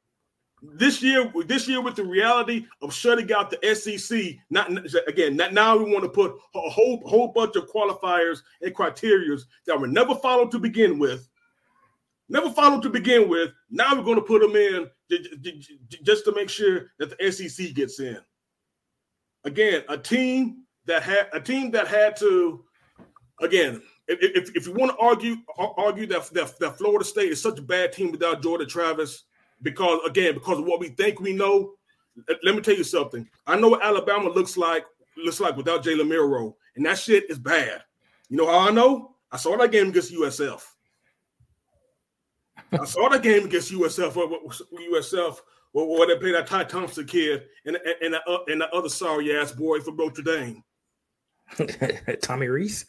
[0.63, 4.71] This year, this year with the reality of shutting out the SEC, not
[5.09, 5.37] again.
[5.37, 9.79] Not, now we want to put a whole whole bunch of qualifiers and criterias that
[9.79, 11.29] were never followed to begin with,
[12.29, 13.53] never followed to begin with.
[13.71, 14.89] Now we're going to put them in
[16.03, 18.19] just to make sure that the SEC gets in.
[19.45, 22.65] Again, a team that had a team that had to,
[23.41, 27.59] again, if, if you want to argue argue that, that, that Florida State is such
[27.59, 29.25] a bad team without Jordan Travis,
[29.63, 31.73] because again, because of what we think we know,
[32.45, 33.29] let me tell you something.
[33.47, 34.85] I know what Alabama looks like
[35.17, 37.83] looks like without Jalen Milroe, and that shit is bad.
[38.29, 39.17] You know how I know?
[39.31, 40.63] I saw that game against USF.
[42.73, 44.13] I saw the game against USF.
[44.13, 45.39] USF
[45.73, 48.15] where they played that Ty Thompson kid and and, and,
[48.49, 50.63] and the other sorry ass boy from Notre Dame.
[52.23, 52.87] Tommy Rees.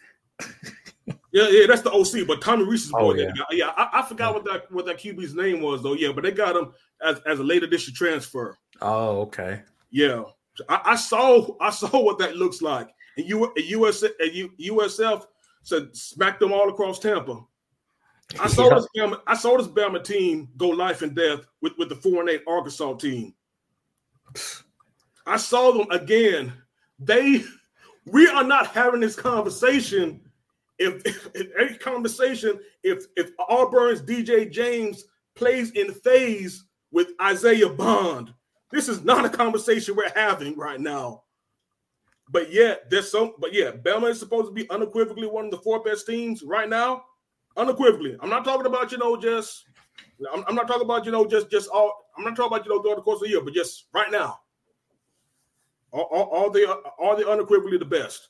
[1.32, 2.28] Yeah, yeah, that's the OC.
[2.28, 5.34] But Tommy Rees is oh, yeah, yeah I, I, forgot what that what that QB's
[5.34, 5.94] name was though.
[5.94, 6.74] Yeah, but they got him
[7.04, 8.58] as, as a late edition transfer.
[8.82, 9.62] Oh, okay.
[9.90, 10.24] Yeah,
[10.70, 12.90] I, I saw I saw what that looks like.
[13.18, 14.04] And you US
[14.60, 15.26] USF
[15.64, 17.42] said smacked them all across Tampa.
[18.40, 18.76] I saw yeah.
[18.76, 22.22] this Bama, I saw this Bama team go life and death with, with the four
[22.22, 23.34] and eight Arkansas team.
[25.26, 26.54] I saw them again.
[27.00, 27.44] They
[28.06, 30.22] we are not having this conversation
[30.80, 35.06] if, if, if any conversation, if if Auburn's DJ James
[35.36, 38.34] plays in phase with Isaiah Bond,
[38.72, 41.24] this is not a conversation we're having right now.
[42.30, 43.34] But yet, there's some.
[43.40, 46.70] But yeah, Bama is supposed to be unequivocally one of the four best teams right
[46.70, 47.06] now.
[47.56, 49.66] Unequivocally, I'm not talking about you know just.
[50.34, 52.10] I'm, I'm not talking about you know just just all.
[52.18, 54.12] I'm not talking about you know during the course of the year, but just right
[54.12, 54.40] now.
[55.92, 56.02] All,
[56.32, 58.30] all they are they unequivocally the best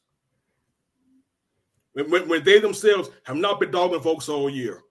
[1.93, 4.81] when, when, when they themselves have not been dogging folks all year.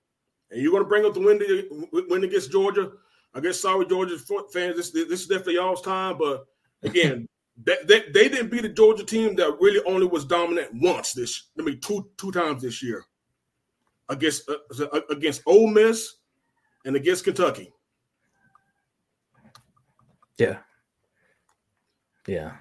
[0.50, 2.92] and you're going to bring up the win, win against Georgia.
[3.34, 4.16] I guess sorry, Georgia
[4.52, 4.76] fans.
[4.76, 6.46] This this is definitely y'all's time, but
[6.82, 7.26] again,
[7.62, 11.50] they, they, they didn't beat the Georgia team that really only was dominant once this.
[11.58, 13.04] I mean, two two times this year
[14.08, 16.16] against uh, against Ole Miss
[16.84, 17.72] and against Kentucky.
[20.38, 20.58] Yeah,
[22.26, 22.52] yeah.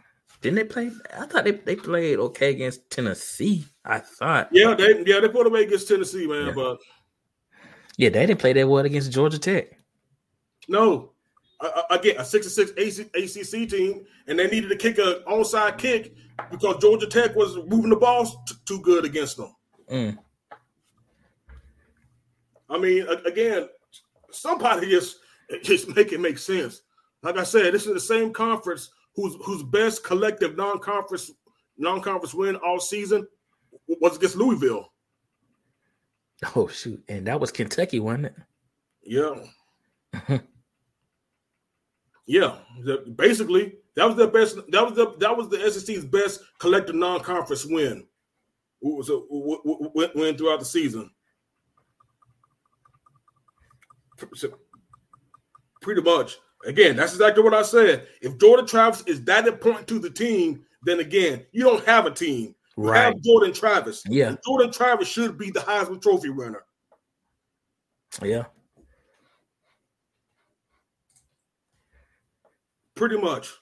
[0.42, 0.92] Didn't they play?
[1.18, 3.66] I thought they, they played okay against Tennessee.
[3.86, 4.50] I thought.
[4.52, 6.48] Yeah, they yeah they put away against Tennessee, man.
[6.48, 6.54] Yeah.
[6.54, 6.78] But
[7.98, 9.78] yeah, they didn't play that well against Georgia Tech.
[10.68, 11.12] No,
[11.90, 16.16] again a six six ACC team, and they needed to kick a onside kick
[16.50, 19.56] because Georgia Tech was moving the ball t- too good against them.
[19.92, 20.18] Mm.
[22.72, 23.68] I mean, again,
[24.32, 25.18] somebody just
[25.62, 26.82] just make it make sense.
[27.22, 31.32] Like I said, this is the same conference whose whose best collective non-conference
[31.78, 33.28] non-conference win all season
[33.88, 34.92] was against Louisville.
[36.56, 37.04] Oh shoot!
[37.10, 38.36] And that was Kentucky, wasn't it?
[39.04, 40.40] Yeah.
[42.26, 42.56] yeah.
[43.16, 44.56] Basically, that was the best.
[44.70, 48.08] That was the that was the SEC's best collective non-conference win.
[48.82, 49.20] It Was a
[50.16, 51.12] win throughout the season.
[55.82, 56.38] Pretty much.
[56.66, 58.08] Again, that's exactly what I said.
[58.22, 62.12] If Jordan Travis is that important to the team, then again, you don't have a
[62.12, 62.56] team.
[62.78, 63.06] You right.
[63.06, 64.04] have Jordan Travis.
[64.08, 64.30] Yeah.
[64.30, 66.64] And Jordan Travis should be the Heisman Trophy winner.
[68.22, 68.46] Yeah.
[72.96, 73.54] Pretty much.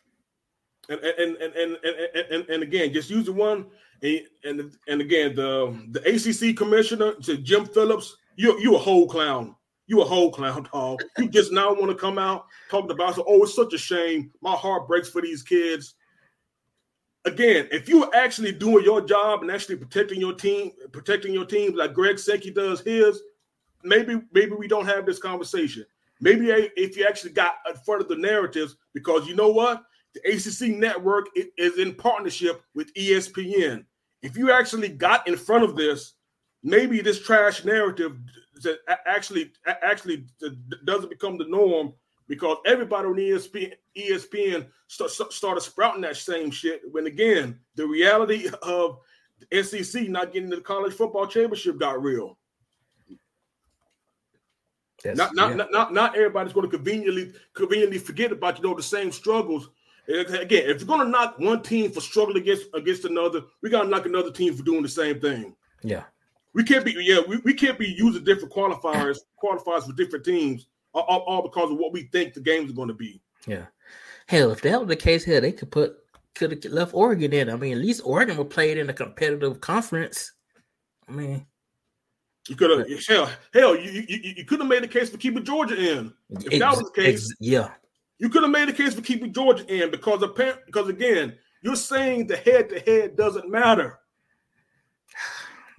[0.89, 3.67] And and and and and, and, and again, just use the one
[4.01, 8.79] and, and and again the um, the ACC commissioner to Jim Phillips, you you a
[8.79, 9.55] whole clown.
[9.89, 11.01] You a whole clown dog.
[11.17, 14.29] You just now want to come out talking about so, oh, it's such a shame.
[14.39, 15.95] My heart breaks for these kids.
[17.25, 21.43] Again, if you are actually doing your job and actually protecting your team, protecting your
[21.43, 23.19] team like Greg Sankey does his,
[23.83, 25.83] maybe maybe we don't have this conversation.
[26.21, 29.83] Maybe if you actually got in front of the narratives, because you know what,
[30.13, 33.85] the ACC network is in partnership with ESPN.
[34.21, 36.13] If you actually got in front of this,
[36.61, 38.17] maybe this trash narrative
[38.63, 40.25] that actually actually
[40.85, 41.93] doesn't become the norm
[42.29, 46.81] because everybody on ESPN, ESPN start, started sprouting that same shit.
[46.91, 48.99] When again, the reality of
[49.51, 52.37] the SEC not getting to the college football championship got real.
[55.03, 55.55] not, not, yeah.
[55.55, 59.69] not, not, not everybody's going to conveniently conveniently forget about you know the same struggles.
[60.07, 63.83] Again, if you're going to knock one team for struggling against against another, we got
[63.83, 65.55] to knock another team for doing the same thing.
[65.83, 66.03] Yeah,
[66.53, 70.67] we can't be yeah we, we can't be using different qualifiers qualifiers for different teams
[70.93, 73.21] all, all, because of what we think the games are going to be.
[73.47, 73.65] Yeah,
[74.27, 75.97] hell, if that was the case, here they could put
[76.35, 77.49] could have left Oregon in.
[77.49, 80.31] I mean, at least Oregon would play it in a competitive conference.
[81.07, 81.45] I mean,
[82.47, 85.43] you could have hell hell you, you you could have made the case for keeping
[85.43, 86.13] Georgia in.
[86.29, 87.69] If ex, that was the case, ex, yeah,
[88.17, 91.75] you could have made the case for keeping Georgia in because apparently because again you're
[91.75, 93.99] saying the head to head doesn't matter.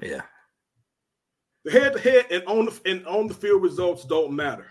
[0.03, 0.23] Yeah,
[1.71, 4.67] head to head and on the and on the field results don't matter.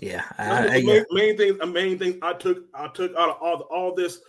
[0.00, 1.58] Yeah, I, I, the main, main thing.
[1.58, 4.20] The main thing I took I took out of all all this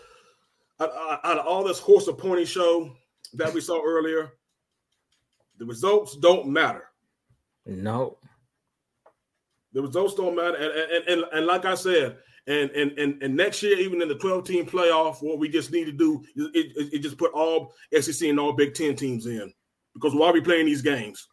[0.79, 0.91] out,
[1.23, 2.91] out of all this horse and pony show
[3.33, 4.33] that we saw earlier.
[5.57, 6.89] The results don't matter.
[7.65, 8.17] No.
[9.73, 13.35] The results don't matter, and and, and, and like I said, and, and and and
[13.35, 16.49] next year, even in the 12 team playoff, what we just need to do is
[16.53, 19.51] it, it just put all SEC and all Big Ten teams in.
[19.93, 21.27] Because why are we playing these games?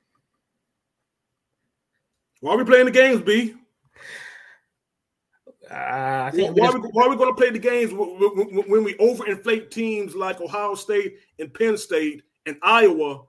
[2.41, 3.55] Why are we playing the games, B?
[5.71, 8.83] Uh, I think why, why, we, why are we going to play the games when
[8.83, 13.23] we overinflate teams like Ohio State and Penn State and Iowa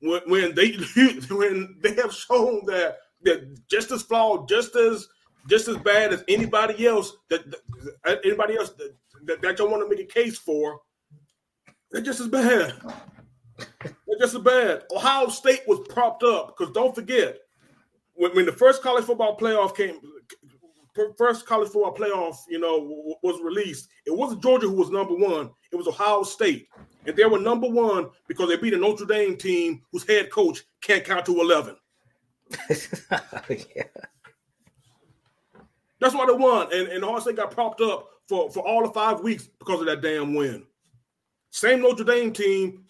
[0.00, 0.72] when, when they
[1.30, 5.08] when they have shown that that just as flawed, just as
[5.48, 9.82] just as bad as anybody else that, that anybody else that, that, that you want
[9.82, 10.80] to make a case for,
[11.90, 12.74] they're just as bad.
[13.80, 14.82] They're just as bad.
[14.94, 17.38] Ohio State was propped up because don't forget
[18.14, 19.98] when, when the first college football playoff came,
[21.16, 23.88] first college football playoff, you know, was released.
[24.06, 25.50] It wasn't Georgia who was number one.
[25.72, 26.68] It was Ohio State,
[27.06, 30.62] and they were number one because they beat a Notre Dame team whose head coach
[30.82, 31.76] can't count to eleven.
[32.70, 33.84] yeah.
[36.00, 38.92] That's why they won, and and Ohio State got propped up for for all of
[38.92, 40.66] five weeks because of that damn win.
[41.52, 42.82] Same Notre Dame team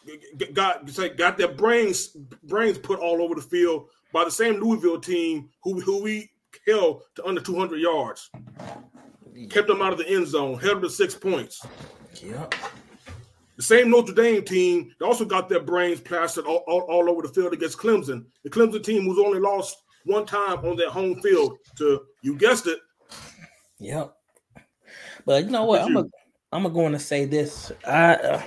[0.55, 0.87] got
[1.17, 5.81] got their brains brains put all over the field by the same Louisville team who
[5.81, 6.31] who we
[6.67, 8.31] held to under 200 yards.
[9.51, 11.67] Kept them out of the end zone, held them to six points.
[12.23, 12.55] Yep.
[13.57, 17.23] the same Notre Dame team, they also got their brains plastered all, all, all over
[17.23, 18.27] the field against Clemson.
[18.45, 22.69] The Clemson team who's only lost one time on their home field to you guessed
[22.69, 22.79] it.
[23.81, 24.15] Yep.
[25.27, 25.83] But you know what?
[25.83, 26.05] I'm a,
[26.53, 27.73] I'm going to say this.
[27.87, 28.43] I uh,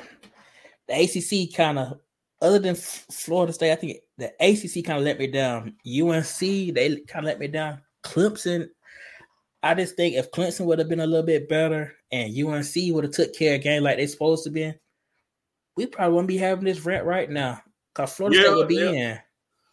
[0.87, 1.99] the ACC kind of,
[2.41, 5.75] other than Florida State, I think the ACC kind of let me down.
[5.85, 7.81] UNC they kind of let me down.
[8.03, 8.69] Clemson,
[9.63, 13.05] I just think if Clemson would have been a little bit better and UNC would
[13.05, 14.73] have took care of game like they supposed to be,
[15.75, 17.59] we probably wouldn't be having this rant right now
[17.93, 18.91] because Florida Yeah, State would be yeah.
[18.91, 19.19] in.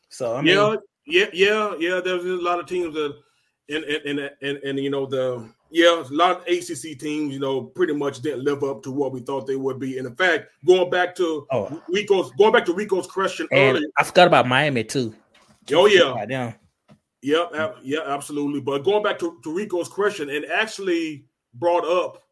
[0.09, 0.77] So I mean, yeah,
[1.07, 2.01] yeah, yeah, yeah.
[2.01, 3.15] There's a lot of teams that,
[3.69, 7.41] and and and and, and you know the yeah, a lot of ACC teams, you
[7.41, 9.99] know, pretty much didn't live up to what we thought they would be.
[9.99, 11.83] And in fact, going back to Oh.
[11.89, 13.89] Rico's, going back to Rico's question and earlier.
[13.99, 15.15] I forgot about Miami too.
[15.73, 16.55] Oh yeah, Goddamn.
[17.23, 18.61] yeah, yeah, absolutely.
[18.61, 22.23] But going back to, to Rico's question, and actually brought up,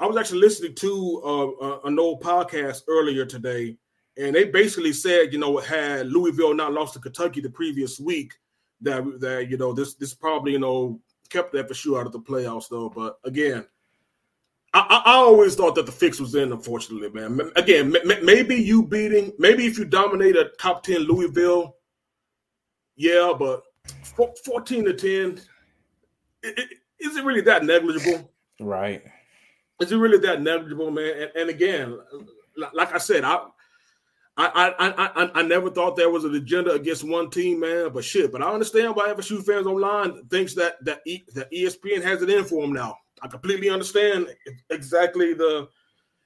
[0.00, 3.76] I was actually listening to uh, uh, an old podcast earlier today,
[4.18, 8.32] and they basically said, you know, had Louisville not lost to Kentucky the previous week,
[8.80, 11.00] that that you know this this probably you know
[11.30, 12.88] kept FSU out of the playoffs though.
[12.88, 13.66] But again.
[14.76, 17.40] I, I always thought that the fix was in, unfortunately, man.
[17.54, 17.94] Again,
[18.24, 21.76] maybe you beating, maybe if you dominate a top 10 Louisville,
[22.96, 23.62] yeah, but
[24.02, 25.40] four- 14 to 10
[26.44, 26.68] i- i-
[26.98, 29.04] is it really that negligible Right.
[29.80, 31.98] is it really that negligible man and, and again
[32.72, 33.44] like i said i
[34.36, 37.90] I, I, I, I- never thought there was an agenda against one team, man.
[37.92, 42.02] But shit, but I understand why FSU fans online thinks that that, e, that ESPN
[42.02, 42.96] has it in for them now.
[43.22, 44.28] I completely understand
[44.70, 45.68] exactly the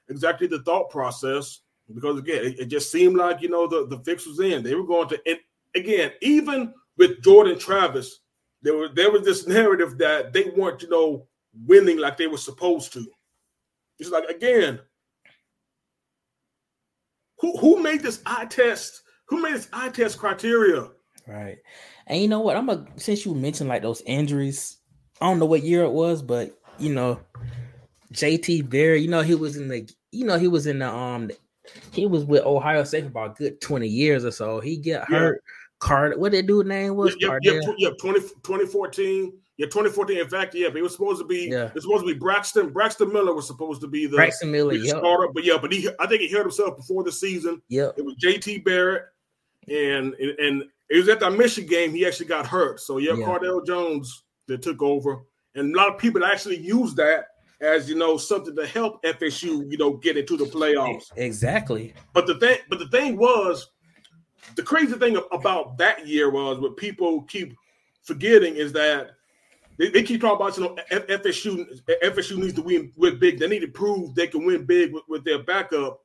[0.09, 1.61] exactly the thought process
[1.95, 4.63] because again, it, it just seemed like you know the the fix was in.
[4.63, 5.39] They were going to and
[5.75, 8.21] again, even with Jordan Travis,
[8.63, 11.27] there was there was this narrative that they weren't you know
[11.67, 13.07] winning like they were supposed to.
[13.99, 14.81] It's like again,
[17.41, 19.03] who who made this eye test?
[19.27, 20.89] Who made this eye test criteria?
[21.27, 21.59] Right.
[22.07, 22.57] And you know what?
[22.57, 24.79] I'm a since you mentioned like those injuries,
[25.21, 27.21] I don't know what year it was, but you know,
[28.13, 31.31] JT Barrett, you know, he was in the you know, he was in the um
[31.93, 34.61] he was with Ohio State for about a good 20 years or so.
[34.61, 35.19] He get Yeah.
[35.19, 35.45] hurt.
[35.81, 37.15] Card what that dude name was?
[37.21, 39.33] Yeah, yeah, yeah 20, 2014.
[39.59, 40.19] Yeah, 2014.
[40.19, 41.49] In fact, yeah, but it was supposed to be.
[41.51, 41.67] Yeah.
[41.67, 42.71] It was supposed to be Braxton.
[42.71, 44.99] Braxton Miller was supposed to be the, Braxton Miller, the yep.
[44.99, 45.89] starter, but yeah, but he.
[45.99, 47.61] I think he hurt himself before the season.
[47.69, 49.07] Yeah, It was JT Barrett,
[49.69, 51.91] and and, it was at that Michigan game.
[51.93, 52.81] He actually got hurt.
[52.81, 53.27] So yeah, Yeah.
[53.27, 57.27] Cardale Jones that took over, and a lot of people actually use that
[57.61, 61.11] as you know something to help FSU, you know, get into the playoffs.
[61.17, 61.93] Exactly.
[62.15, 63.71] But the thing, but the thing was,
[64.57, 67.55] the crazy thing about that year was what people keep
[68.03, 69.11] forgetting is that
[69.79, 73.39] they, they keep talking about you know FSU FSU needs to win win big.
[73.39, 76.01] They need to prove they can win big with, with their backup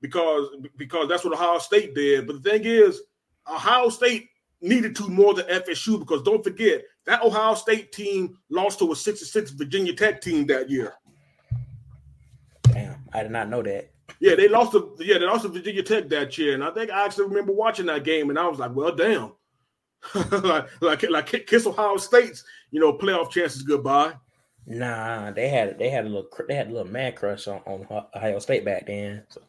[0.00, 2.26] because because that's what Ohio State did.
[2.26, 3.00] But the thing is,
[3.48, 4.28] Ohio State
[4.60, 8.96] needed to more than FSU because don't forget that Ohio State team lost to a
[8.96, 10.94] 66 Virginia Tech team that year.
[12.62, 13.90] Damn, I did not know that.
[14.18, 16.90] Yeah, they lost to yeah, they lost to Virginia Tech that year, and I think
[16.90, 19.32] I actually remember watching that game, and I was like, well, damn,
[20.42, 24.14] like like like kiss Ohio State's you know playoff chances goodbye.
[24.66, 27.86] Nah, they had they had a little they had a little man crush on, on
[28.16, 29.22] Ohio State back then.
[29.28, 29.40] So,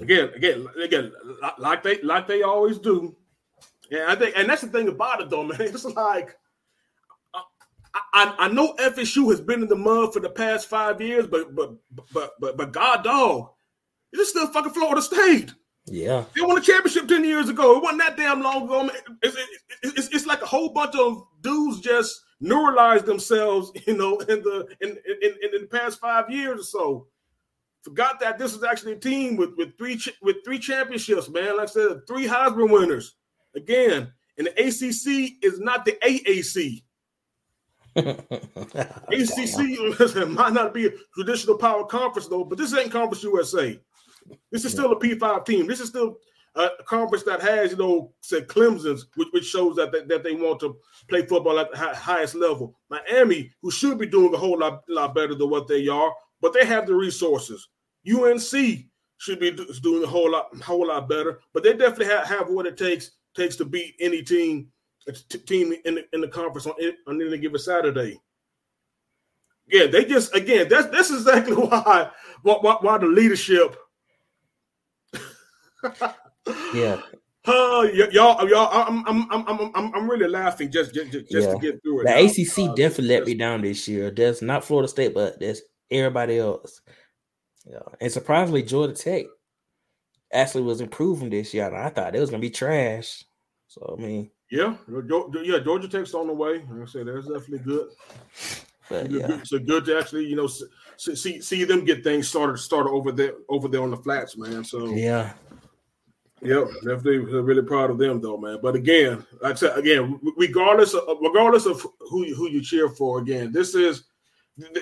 [0.00, 1.12] Again, again, again,
[1.58, 3.14] like they like they always do.
[3.90, 5.60] Yeah, I think, and that's the thing about it, though, man.
[5.60, 6.34] It's like
[8.14, 11.54] I, I, know FSU has been in the mud for the past five years, but
[11.54, 11.74] but
[12.14, 13.50] but but but God dog,
[14.12, 15.52] it is still fucking Florida State.
[15.86, 16.24] Yeah.
[16.34, 17.76] They won a championship 10 years ago.
[17.76, 18.90] It wasn't that damn long ago.
[19.22, 19.36] It's,
[19.82, 24.42] it's, it's, it's like a whole bunch of dudes just neuralized themselves, you know, in
[24.42, 27.06] the in, in, in, in the past five years or so.
[27.82, 31.56] Forgot that this is actually a team with, with three with three championships, man.
[31.56, 33.16] Like I said, three Heisman winners.
[33.56, 36.82] Again, and the ACC is not the AAC.
[37.96, 43.78] ACC might not be a traditional power conference though, but this ain't Conference USA.
[44.50, 45.66] This is still a P5 team.
[45.66, 46.18] This is still
[46.54, 50.34] a conference that has, you know, said Clemson's, which, which shows that they, that they
[50.34, 50.76] want to
[51.08, 52.78] play football at the highest level.
[52.90, 56.52] Miami, who should be doing a whole lot, lot better than what they are, but
[56.52, 57.68] they have the resources.
[58.06, 58.84] UNC
[59.18, 59.52] should be
[59.82, 63.12] doing a whole lot, whole lot better, but they definitely have, have what it takes
[63.34, 64.68] takes to beat any team,
[65.46, 66.74] team in the, in the conference on,
[67.06, 68.20] on any given Saturday.
[69.68, 70.68] Yeah, they just again.
[70.68, 72.10] That's that's exactly why,
[72.42, 73.76] why, why the leadership.
[76.74, 77.00] Yeah.
[77.44, 81.52] Uh, y- y'all, y'all, I'm, I'm, I'm, I'm, I'm, really laughing just, just, just Yeah.
[81.54, 82.04] to get through it.
[82.04, 82.18] The now.
[82.18, 84.12] ACC Uh, definitely let me down this year.
[84.12, 85.60] There's not Florida State, but there's
[85.90, 86.80] everybody else.
[87.66, 89.26] Yeah, and surprisingly, Georgia Tech
[90.32, 91.74] actually was improving this year.
[91.74, 93.24] I thought it was gonna be trash.
[93.66, 94.76] So I mean, yeah,
[95.42, 96.64] yeah, Georgia Tech's on the way.
[96.70, 97.88] Like I said, that's definitely good.
[98.88, 99.42] But, yeah.
[99.44, 100.48] So good to actually, you know,
[100.96, 104.64] see see them get things started started over there over there on the flats, man.
[104.64, 105.32] So yeah,
[106.44, 108.58] Yep, definitely really proud of them though, man.
[108.60, 112.88] But again, like I said, again, regardless of regardless of who you, who you cheer
[112.88, 114.04] for, again, this is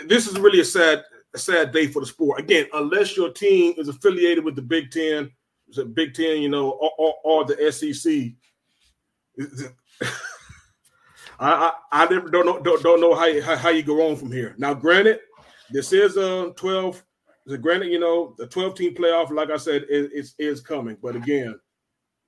[0.06, 1.04] this is really a sad
[1.34, 2.40] a sad day for the sport.
[2.40, 5.30] Again, unless your team is affiliated with the Big Ten,
[5.74, 8.32] the Big Ten, you know, or, or, or the SEC.
[11.38, 14.08] I, I, I never don't know don't, don't know how you, how, how you go
[14.08, 14.54] on from here.
[14.56, 15.20] Now, granted,
[15.70, 17.04] this is a twelve
[17.50, 20.96] so granted, you know, the 12 team playoff, like I said, is, coming.
[21.02, 21.58] But again,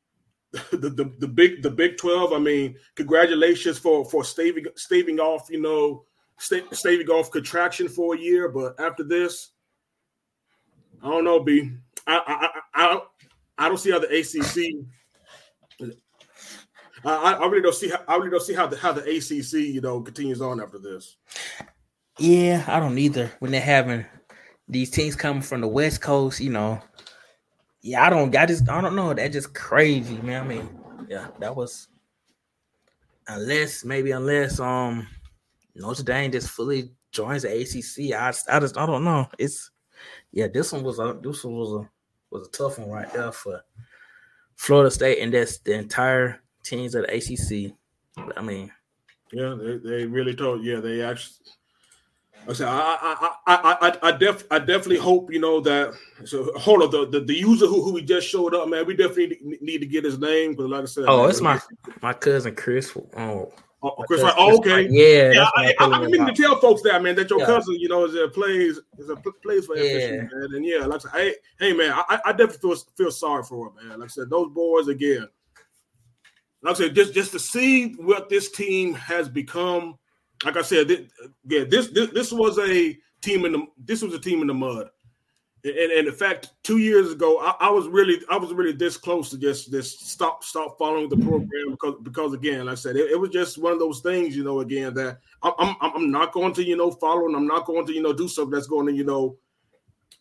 [0.73, 5.49] the, the, the big the Big 12, I mean, congratulations for for staving staving off,
[5.49, 6.05] you know,
[6.39, 8.49] staving off contraction for a year.
[8.49, 9.51] But after this,
[11.03, 11.71] I don't know, B.
[12.07, 13.01] I I I,
[13.59, 14.85] I don't see how the ACC.
[17.05, 19.53] I, I really don't see how I really don't see how the how the ACC
[19.53, 21.17] you know continues on after this.
[22.19, 23.33] Yeah, I don't either.
[23.39, 24.05] When they're having
[24.73, 26.81] these teams coming from the West Coast, you know,
[27.83, 29.13] yeah, I don't, I just, I don't know.
[29.13, 30.45] That's just crazy, man.
[30.45, 30.69] I mean,
[31.09, 31.89] yeah, that was
[33.29, 35.07] unless maybe unless um
[35.75, 38.15] Notre Dame just fully joins the ACC.
[38.15, 39.29] I, I just, I don't know.
[39.39, 39.71] It's
[40.33, 41.91] yeah, this one was a this one was a
[42.31, 43.63] was a tough one right there for
[44.57, 47.75] Florida State, and that's the entire teams of the ACC.
[48.37, 48.71] I mean,
[49.33, 50.65] yeah, they, they really told.
[50.65, 51.47] Yeah, they actually
[52.49, 55.95] I said, I, I, I, I, I, def, I definitely hope you know that.
[56.25, 58.97] So hold on, the, the, the user who, who we just showed up, man, we
[58.97, 61.61] definitely need to get his name because, like I said, oh, man, it's my
[62.01, 62.97] my cousin Chris.
[63.17, 64.35] Oh, oh Chris, right?
[64.37, 65.49] Oh, okay, yeah, yeah.
[65.55, 67.47] I, I, I mean to tell folks that, man, that your yeah.
[67.47, 69.85] cousin, you know, is a plays is a plays for yeah.
[69.85, 73.11] FSU, man, and yeah, like I said, hey, hey, man, I, I definitely feel feel
[73.13, 74.01] sorry for him, man.
[74.01, 75.29] Like I said, those boys again.
[76.65, 79.97] Like I said, just just to see what this team has become
[80.45, 81.01] like I said, this,
[81.47, 84.55] yeah, this, this this was a team in the this was a team in the
[84.55, 84.89] mud,
[85.65, 88.97] and, and in fact, two years ago, I, I, was really I was really this
[88.97, 91.29] close to just just stop stop following the mm-hmm.
[91.29, 94.37] program because because again, like I said, it, it was just one of those things,
[94.37, 97.47] you know, again that I'm, I'm I'm not going to you know follow and I'm
[97.47, 99.37] not going to you know do something that's going to you know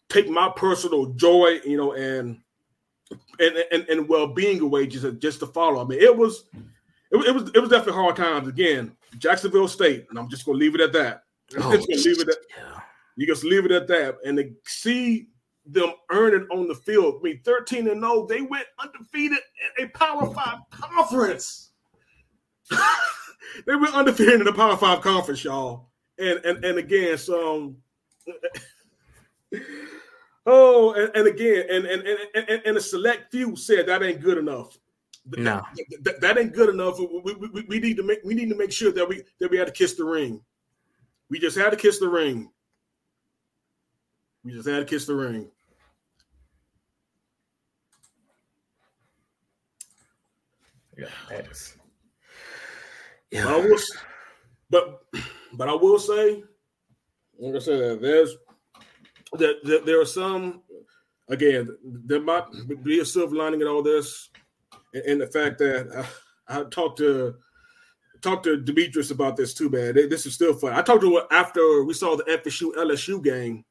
[0.09, 2.38] take my personal joy, you know, and
[3.39, 5.84] and and, and well being away just just to follow.
[5.84, 6.45] I mean, it was
[7.11, 8.47] it, it was it was definitely hard times.
[8.47, 11.24] Again Jacksonville State, and I'm just gonna leave it at that.
[11.57, 12.80] Oh, just leave it at, yeah.
[13.16, 15.28] You just leave it at that, and to see
[15.66, 17.16] them earn it on the field.
[17.20, 19.39] I mean, 13 and 0, they went undefeated
[19.78, 21.72] in a Power Five conference.
[23.66, 25.89] they went undefeated in the Power Five conference, y'all.
[26.18, 27.78] And and and again, so um,
[30.45, 34.22] oh, and, and again, and, and and and and a select few said that ain't
[34.22, 34.78] good enough.
[35.26, 35.61] No,
[36.01, 36.97] that, that, ain't good enough.
[36.97, 39.57] We, we, we, need to make we need to make sure that we that we
[39.57, 40.41] had to kiss the ring.
[41.30, 42.49] We just had to kiss the ring.
[44.43, 45.49] We just had to kiss the ring.
[50.97, 51.78] Yeah, that's
[53.30, 53.43] yeah.
[53.43, 53.80] But I will,
[54.69, 55.03] but
[55.53, 56.43] but I will say,
[57.39, 58.36] like I said, there's
[59.34, 60.63] that there, there are some
[61.30, 62.45] again there might
[62.84, 64.30] be a silver lining in all this
[64.94, 66.06] and the fact that
[66.48, 67.36] I, I talked to
[68.22, 69.96] talked to Demetrius about this too, man.
[69.96, 70.74] This is still fun.
[70.74, 73.66] I talked to him after we saw the FSU LSU game,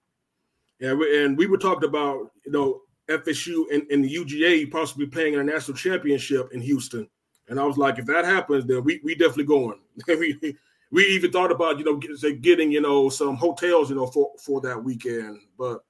[0.80, 5.06] and we, and we were talking about you know FSU and, and the UGA possibly
[5.06, 7.08] playing in a national championship in Houston.
[7.48, 9.80] And I was like, if that happens, then we we definitely going.
[10.08, 10.56] we
[10.90, 11.96] we even thought about you know
[12.40, 15.38] getting you know some hotels you know for for that weekend.
[15.58, 15.84] But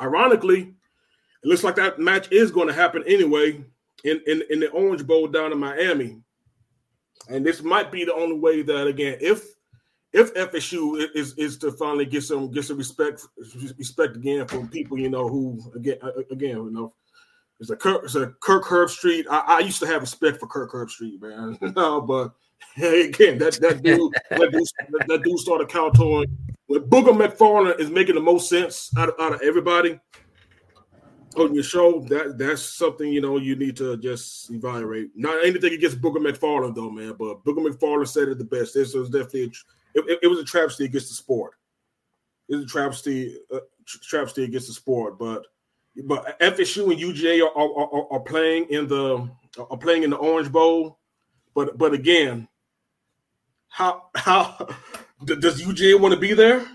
[0.00, 0.74] ironically,
[1.42, 3.64] it looks like that match is going to happen anyway
[4.06, 6.20] in, in, in the Orange Bowl down in Miami.
[7.28, 9.44] And this might be the only way that again, if
[10.12, 13.26] if FSU is is to finally get some get some respect
[13.78, 15.98] respect again from people, you know, who again
[16.30, 16.94] again, you know,
[17.58, 19.24] it's a Kirk, it's a Kirk Herbstreit.
[19.28, 21.58] I, I used to have respect for Kirk Herbstreit, man.
[21.76, 22.32] no, but
[22.76, 26.28] again, that that dude that dude, that dude started kowtowing.
[26.68, 30.00] When Booger McFarland is making the most sense out of, out of everybody,
[31.36, 35.10] on your show, that that's something you know you need to just evaluate.
[35.14, 38.74] Not anything against Booger McFarland though, man, but Booger McFarland said it the best.
[38.74, 39.52] This was definitely
[39.96, 41.54] a, it, it, was a travesty against the sport.
[42.48, 45.46] It was a travesty uh, travesty against the sport, but
[46.04, 49.28] but FSU and UGA are, are, are, are playing in the
[49.58, 50.98] are playing in the Orange Bowl,
[51.54, 52.48] but but again,
[53.68, 54.68] how how
[55.24, 56.66] does UGA want to be there?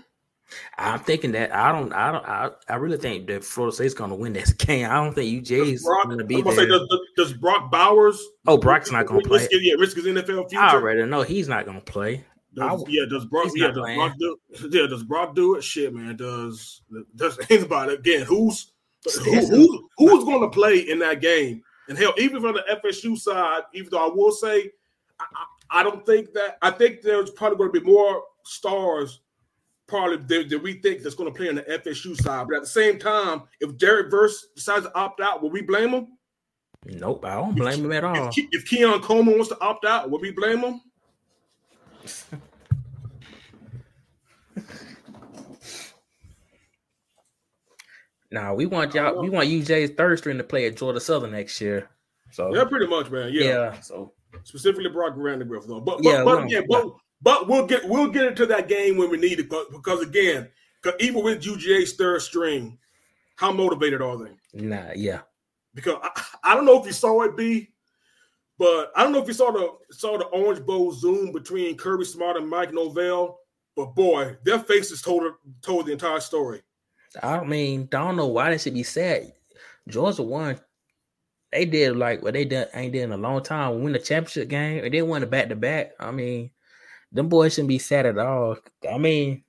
[0.78, 4.10] I'm thinking that I don't, I don't, I, I really think that Florida State's going
[4.10, 4.88] to win this game.
[4.88, 6.54] I don't think UGA's going to be I'm there.
[6.54, 8.22] say, does, does Brock Bowers?
[8.46, 9.38] oh, Brock's not going to play.
[9.38, 10.58] risk, yeah, risk his NFL future.
[10.58, 12.24] I already know he's not going to play.
[12.54, 13.50] Does, yeah, does Brock?
[13.54, 13.98] Yeah, does playing.
[13.98, 14.36] Brock do?
[14.70, 15.64] Yeah, does Brock do it?
[15.64, 16.16] Shit, man.
[16.16, 16.82] Does
[17.16, 18.26] does anybody again?
[18.26, 18.72] Who's
[19.24, 21.62] who, who, who's going to play in that game?
[21.88, 24.70] And hell, even from the FSU side, even though I will say,
[25.18, 26.58] I, I, I don't think that.
[26.62, 29.20] I think there's probably going to be more stars,
[29.92, 32.46] probably that, that we think that's going to play on the FSU side.
[32.48, 35.90] But at the same time, if Jared Verse decides to opt out, will we blame
[35.90, 36.06] him?
[36.86, 38.28] Nope, I don't blame him at all.
[38.28, 40.80] If, if Keon Coleman wants to opt out, will we blame him?
[48.32, 49.20] Nah, we want y'all.
[49.20, 51.90] We want UGA's third string to play at Georgia Southern next year.
[52.30, 53.30] So Yeah, pretty much, man.
[53.30, 53.44] yeah.
[53.44, 53.80] yeah.
[53.80, 54.14] so
[54.44, 55.82] specifically Brock Vandagriff though.
[55.82, 56.86] But but, Yeah, but again, but,
[57.22, 60.48] but we'll get we'll get into that game when we need it because, because again,
[61.00, 62.78] even with UGA's third string,
[63.36, 64.30] how motivated are they?
[64.54, 65.20] nah, yeah.
[65.74, 67.70] Because I, I don't know if you saw it, B,
[68.58, 72.04] but I don't know if you saw the saw the Orange Bowl Zoom between Kirby
[72.04, 73.38] Smart and Mike Norvell.
[73.74, 75.22] But boy, their faces told
[75.62, 76.60] told the entire story.
[77.22, 79.32] I mean, I don't know why they should be sad.
[79.88, 80.60] Georgia won.
[81.50, 83.82] They did like what they done ain't did in a long time.
[83.82, 85.92] Win the championship game and they won a back to back.
[86.00, 86.50] I mean,
[87.12, 88.56] them boys shouldn't be sad at all.
[88.90, 89.44] I mean,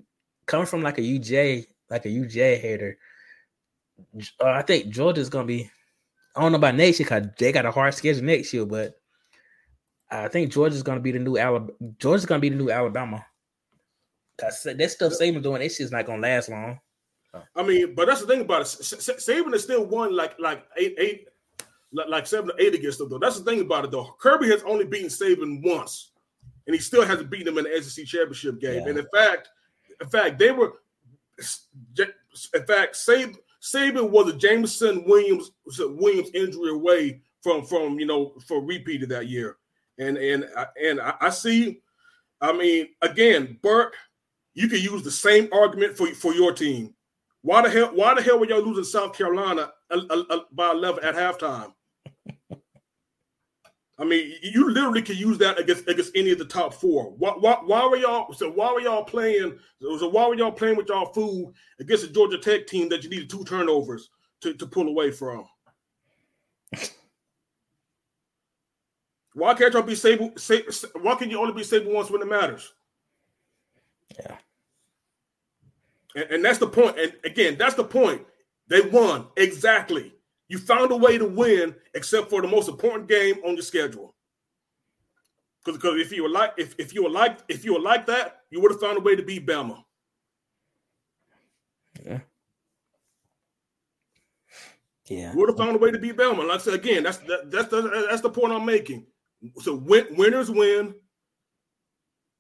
[0.46, 2.98] coming from like a UGA, like a UGA hater,
[4.40, 5.70] uh, I think Georgia's gonna be.
[6.36, 8.96] I don't know about next year because they got a hard schedule next year, but
[10.10, 11.74] I think Georgia's gonna be the new Alabama.
[12.00, 13.26] Georgia's gonna be the new Alabama.
[14.38, 16.80] Cause that stuff Saban doing, this shit's not gonna last long.
[17.56, 18.66] I mean, but that's the thing about it.
[18.66, 21.28] Saban has still won like like eight eight
[21.92, 23.20] like, like seven or eight against them though.
[23.20, 24.16] That's the thing about it though.
[24.20, 26.12] Kirby has only beaten Saban once,
[26.68, 28.84] and he still hasn't beaten them in the SEC championship game.
[28.84, 28.90] Yeah.
[28.90, 29.50] And in fact,
[30.02, 30.74] in fact, they were
[31.38, 38.34] in fact Saban Saban was a Jameson Williams Williams injury away from from you know
[38.48, 39.58] for repeated that year.
[40.00, 40.46] And and
[40.82, 41.82] and I, I see.
[42.42, 43.94] I mean, again, Burt,
[44.54, 46.94] you can use the same argument for for your team.
[47.42, 47.92] Why the hell?
[47.94, 51.74] Why the hell were y'all losing South Carolina uh, uh, uh, by eleven at halftime?
[54.04, 57.12] I mean, you literally can use that against against any of the top four.
[57.12, 58.34] Why, why, why were y'all?
[58.34, 59.58] So why were y'all playing?
[59.82, 63.10] So why were y'all playing with y'all food against a Georgia Tech team that you
[63.10, 64.10] needed two turnovers
[64.42, 65.46] to, to pull away from?
[69.36, 70.32] Why can't y'all be stable?
[71.02, 72.72] Why can you only be stable once when it matters?
[74.20, 74.36] Yeah.
[76.16, 77.00] And, and that's the point.
[77.00, 78.22] And again, that's the point.
[78.68, 80.14] They won exactly.
[80.50, 84.16] You found a way to win, except for the most important game on your schedule.
[85.66, 88.42] Because if you were like if, if you were like if you were like that,
[88.52, 89.84] you would have found a way to beat Bama.
[92.06, 92.20] Yeah.
[95.08, 95.32] Yeah.
[95.34, 96.48] You would have found a way to beat Bama.
[96.48, 99.06] Like I said again, that's that, that's the, that's the point I'm making.
[99.62, 100.94] So win, winners win.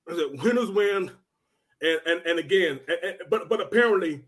[0.10, 1.10] I said winners win,
[1.82, 4.24] and and and again, and- and- but but apparently,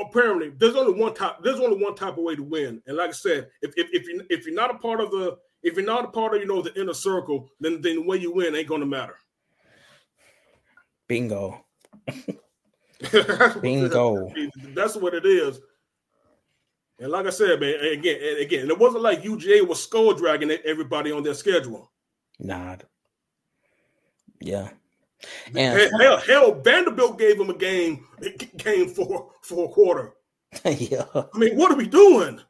[0.00, 1.36] apparently, there's only one type.
[1.42, 2.82] There's only one type of way to win.
[2.86, 5.38] And like I said, if if if you if you're not a part of the
[5.62, 8.16] if you're not a part of you know the inner circle, then then the way
[8.16, 9.16] you win ain't gonna matter.
[11.08, 11.64] Bingo.
[13.60, 14.32] Bingo.
[14.74, 15.60] That's what it is.
[16.98, 20.50] And like I said, man, again, and again, it wasn't like UGA was skull dragging
[20.50, 21.90] everybody on their schedule.
[22.38, 22.76] Nah.
[24.40, 24.70] Yeah.
[25.54, 28.06] Hell, And hell, hell, Vanderbilt gave him a game
[28.58, 30.12] game for for a quarter.
[30.64, 31.04] yeah.
[31.14, 32.40] I mean, what are we doing?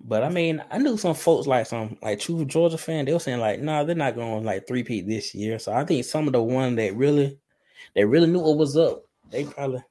[0.00, 3.04] But I mean, I knew some folks like some like true Georgia fan.
[3.06, 5.58] They were saying like, nah, they're not going like three peat this year.
[5.58, 7.38] So I think some of the one that really,
[7.94, 9.04] they really knew what was up.
[9.30, 9.82] They probably,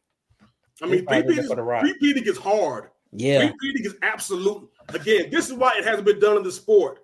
[0.81, 1.83] I mean, They probably repeating, for the rock.
[1.83, 2.89] repeating is hard.
[3.11, 4.69] yeah, Repeating is absolute.
[4.89, 6.99] Again, this is why it hasn't been done in the sport.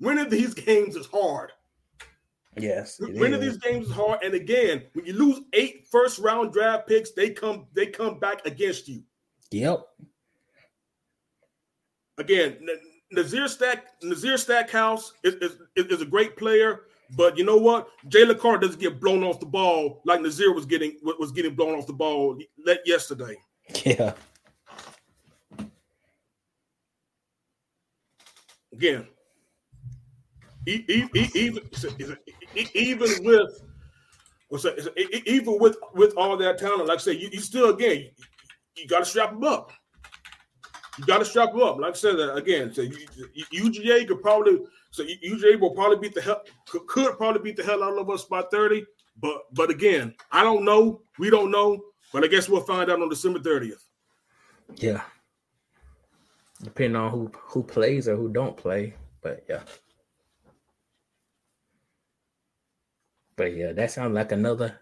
[0.00, 1.52] Winning these games is hard.
[2.62, 3.40] Yes, Winning is.
[3.40, 4.22] these games is hard.
[4.22, 8.44] And again, when you lose eight first round draft picks, they come they come back
[8.46, 9.02] against you.
[9.50, 9.86] Yep.
[12.18, 12.58] Again,
[13.10, 16.82] Nazir Stack Nazir Stackhouse is, is, is a great player,
[17.16, 17.88] but you know what?
[18.08, 21.78] Jalen Carter doesn't get blown off the ball like Nazir was getting was getting blown
[21.78, 22.38] off the ball
[22.84, 23.36] yesterday.
[23.84, 24.14] Yeah.
[28.72, 29.06] Again,
[30.66, 31.62] even
[32.74, 33.66] even with
[35.26, 38.10] even with with all that talent, like I said, you, you still again you,
[38.76, 39.72] you got to strap them up.
[40.98, 41.78] You got to strap them up.
[41.78, 44.58] Like I said uh, again, so UGA could probably
[44.90, 48.24] so UGA will probably beat the hell could, probably beat the hell out of us
[48.24, 48.84] by thirty.
[49.20, 51.02] But but again, I don't know.
[51.18, 51.80] We don't know.
[52.12, 53.84] But I guess we'll find out on December 30th.
[54.76, 55.02] Yeah.
[56.62, 58.94] Depending on who who plays or who don't play.
[59.22, 59.62] But yeah.
[63.40, 64.78] But yeah, that sounds like another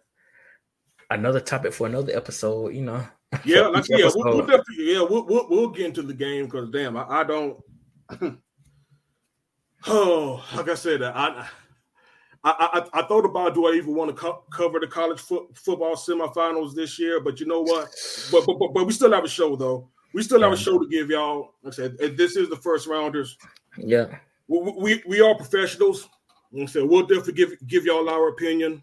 [1.10, 3.06] another topic for another episode, you know.
[3.44, 6.70] Yeah, like, yeah, we'll, we'll definitely, yeah, we'll, we'll, we'll get into the game because
[6.70, 7.56] damn, I, I don't.
[9.86, 11.46] oh, like I said, I,
[12.42, 15.56] I, I, I thought about do I even want to co- cover the college foot,
[15.56, 17.20] football semifinals this year?
[17.20, 17.94] But you know what?
[18.32, 19.88] But, but but but we still have a show though.
[20.14, 21.54] We still have a show to give y'all.
[21.62, 23.38] Like I said, this is the first rounders.
[23.76, 24.06] Yeah.
[24.48, 26.08] We we, we are professionals.
[26.52, 28.82] Like I said, we'll definitely give give y'all our opinion.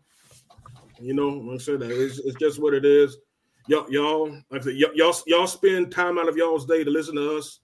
[1.00, 3.18] You know, like I said, it's, it's just what it is.
[3.68, 6.90] Y'all, y'all, like I said, y- y'all, y'all spend time out of y'all's day to
[6.90, 7.60] listen to us.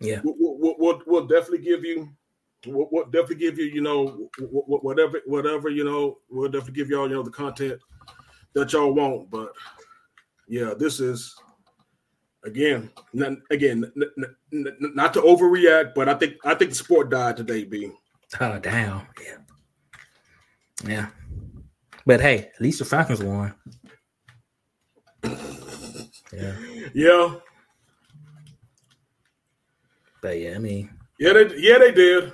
[0.00, 0.20] Yeah.
[0.24, 2.08] We'll, we'll, we'll, we'll definitely give you,
[2.66, 6.74] we'll, we'll definitely give you, you know, wh- wh- whatever, whatever, you know, we'll definitely
[6.74, 7.80] give y'all, you know, the content
[8.54, 9.30] that y'all want.
[9.30, 9.52] But
[10.46, 11.34] yeah, this is
[12.44, 16.76] again, not, again, n- n- n- not to overreact, but I think I think the
[16.76, 17.92] sport died today, B.
[18.40, 19.06] Oh damn.
[19.24, 19.36] Yeah.
[20.86, 21.06] Yeah.
[22.06, 23.54] But hey, at least the Falcons won.
[26.32, 26.54] Yeah.
[26.94, 27.34] Yeah,
[30.22, 32.32] But yeah, I mean, yeah, they, yeah, they did.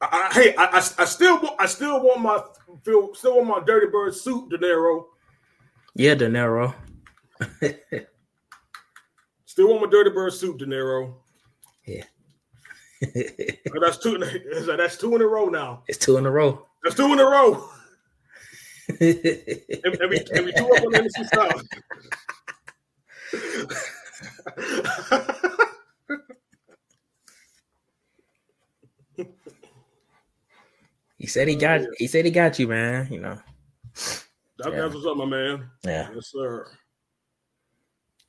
[0.00, 2.40] I, I, hey, I, I, I still, want, I still want my,
[2.84, 5.04] feel, still want my Dirty Bird suit, De Niro.
[5.94, 6.74] yeah, De Niro.
[9.44, 11.14] Still want my Dirty Bird suit, De Niro.
[11.86, 12.04] yeah.
[13.80, 14.18] That's two.
[14.18, 15.82] That's two in a row now.
[15.86, 16.66] it's two in a row.
[16.82, 17.68] That's two in a row.
[18.88, 21.62] And, and we, and we two up on the NFC South.
[31.18, 33.12] he said he got he said he got you, man.
[33.12, 33.38] You know.
[34.58, 34.80] That, Yeah.
[34.82, 35.68] That's what's up, my man.
[35.84, 36.08] Yeah.
[36.14, 36.66] Yes, sir.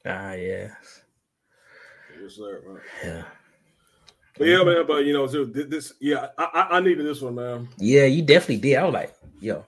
[0.05, 0.70] Ah, yeah.
[2.22, 2.61] Yes, sir.
[2.65, 2.82] man.
[3.03, 3.24] Yeah.
[4.39, 4.85] Yeah, man.
[4.88, 5.93] But you know, so this.
[5.99, 7.67] Yeah, I, I, needed this one, man.
[7.77, 8.75] Yeah, you definitely did.
[8.75, 9.65] I was like, yo,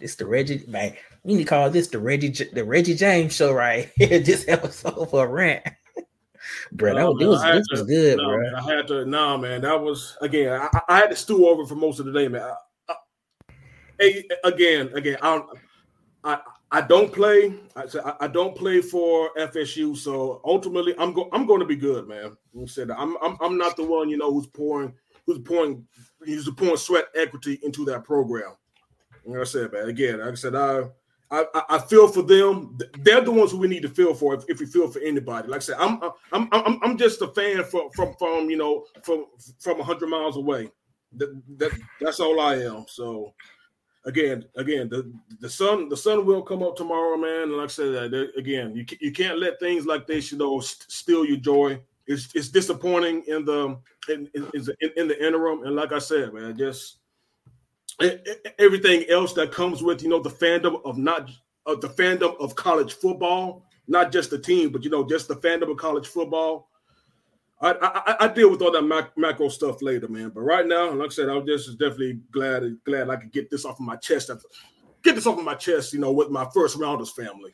[0.00, 0.94] it's the Reggie man.
[1.24, 4.18] We need to call this the Reggie the Reggie James show right here.
[4.20, 5.64] this episode for a rant.
[6.72, 8.40] bro, that was, man, this was, I had was to- good, no, bro.
[8.42, 9.04] man, I had to.
[9.04, 9.60] Nah, man.
[9.62, 10.60] That was again.
[10.60, 12.42] I, I- had to stew over for most of the day, man.
[12.42, 12.54] I,
[12.92, 12.94] I,
[13.98, 15.18] hey, again, again.
[15.22, 15.42] I.
[16.22, 16.38] I,
[16.72, 17.54] I don't play.
[17.74, 22.06] I, I, don't play for FSU, so ultimately, I'm go, I'm going to be good,
[22.06, 22.36] man.
[22.54, 24.94] You said I'm, I'm I'm not the one you know who's pouring
[25.26, 25.84] who's pouring
[26.20, 28.52] who's pouring sweat equity into that program.
[29.24, 29.88] Like I said, man.
[29.88, 30.82] Again, like I said, I
[31.32, 32.78] I, I- I feel for them.
[33.00, 34.34] They're the ones who we need to feel for.
[34.34, 36.00] If, if we feel for anybody, like I said, I'm
[36.32, 39.26] I'm I'm I'm just a fan from from from you know from
[39.58, 40.70] from hundred miles away.
[41.16, 42.84] That, that that's all I am.
[42.88, 43.34] So
[44.04, 47.44] again, again, the the sun the sun will come up tomorrow, man.
[47.44, 50.60] And like I said, uh, again, you you can't let things like this, you know,
[50.60, 51.80] st- steal your joy.
[52.06, 53.78] It's it's disappointing in the
[54.08, 54.48] in in,
[54.96, 55.64] in, the interim.
[55.64, 56.96] And like I said, man, just
[58.58, 61.30] everything else that comes with you know the fandom of not
[61.66, 65.36] of the fandom of college football, not just the team, but you know just the
[65.36, 66.69] fandom of college football.
[67.60, 70.30] I I, I- deal with all that mac- macro stuff later, man.
[70.30, 73.64] But right now, like I said, I'm just definitely glad glad I could get this
[73.64, 74.30] off of my chest.
[75.02, 77.52] Get this off of my chest, you know, with my first rounders family.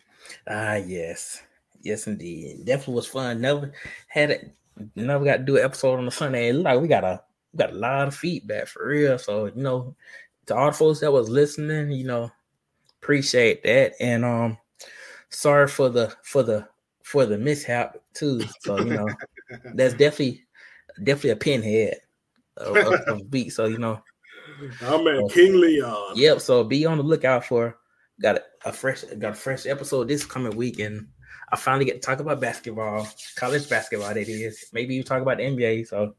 [0.48, 1.42] Ah, yes,
[1.80, 2.64] yes, indeed.
[2.64, 3.40] Definitely was fun.
[3.40, 3.72] Never
[4.08, 4.54] had it.
[4.94, 6.52] Never got to do an episode on the Sunday.
[6.52, 9.18] Like we got a we got a lot of feedback for real.
[9.18, 9.94] So you know,
[10.46, 12.30] to all the folks that was listening, you know,
[13.02, 13.94] appreciate that.
[14.00, 14.58] And um,
[15.30, 16.68] sorry for the for the
[17.02, 18.42] for the mishap too.
[18.60, 19.08] So you know,
[19.74, 20.44] that's definitely
[21.02, 21.96] definitely a pinhead
[22.56, 23.50] of, of, of beat.
[23.50, 24.00] So you know,
[24.82, 26.12] I'm at King Leon.
[26.16, 26.40] Yep.
[26.40, 27.78] So be on the lookout for
[28.20, 31.06] got a, a fresh got a fresh episode this coming week, and
[31.52, 34.14] I finally get to talk about basketball, college basketball.
[34.14, 34.66] That is.
[34.72, 35.86] Maybe you talk about the NBA.
[35.88, 36.14] So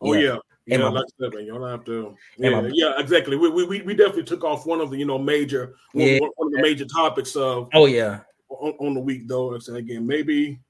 [0.00, 0.36] Oh yeah.
[0.66, 2.14] Yeah, And my- like I said, man, you don't have to.
[2.36, 3.36] Yeah, my- yeah, exactly.
[3.36, 6.18] We, we we definitely took off one of the you know major one, Yeah.
[6.36, 8.20] one of the major topics of oh yeah,
[8.50, 9.54] on, on the week though.
[9.54, 10.60] And again, maybe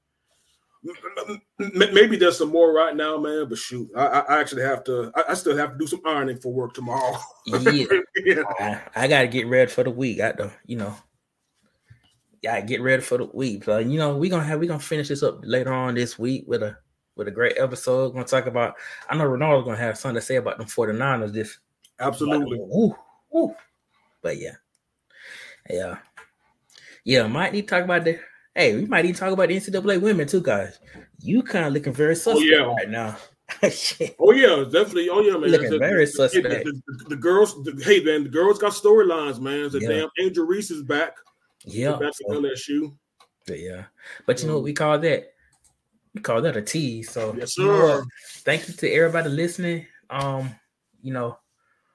[1.57, 3.47] maybe there's some more right now, man.
[3.49, 5.11] But shoot, I, I actually have to.
[5.15, 7.17] I, I still have to do some ironing for work tomorrow.
[7.45, 7.85] yeah.
[8.25, 8.43] yeah.
[8.59, 10.21] I, I gotta get ready for the week.
[10.21, 10.95] I don't, you know.
[12.41, 13.65] Yeah, get ready for the week.
[13.65, 16.45] So you know, we're gonna have we're gonna finish this up later on this week
[16.47, 16.77] with a
[17.15, 18.07] with a great episode.
[18.07, 18.75] We're gonna talk about
[19.09, 21.59] I know Ronaldo's gonna have something to say about them 49ers this
[21.99, 22.59] Absolutely.
[22.59, 22.95] Woo,
[23.29, 23.55] woo.
[24.21, 24.55] But yeah.
[25.69, 25.97] Yeah.
[27.03, 28.19] Yeah, might need to talk about the
[28.59, 30.79] hey, we might even talk about the NCAA women too, guys.
[31.21, 32.57] You kind of looking very suspect yeah.
[32.63, 33.17] right now.
[34.19, 35.09] Oh yeah, definitely.
[35.09, 35.49] Oh yeah, man.
[35.49, 36.43] Looking very the- suspect.
[36.65, 39.71] The, the- the girls, the, hey man, the girls got storylines, man.
[39.71, 39.87] The Yeah.
[39.87, 41.15] damn Angel Reese is back.
[41.65, 41.93] Yeah.
[41.93, 42.95] Back to so- LSU.
[43.47, 43.85] yeah.
[44.27, 45.33] But you know what we call that?
[46.13, 47.09] We call that a tease.
[47.09, 48.05] So Yes, you know sir.
[48.45, 49.87] thank you to everybody listening.
[50.11, 50.53] Um,
[51.01, 51.39] you know,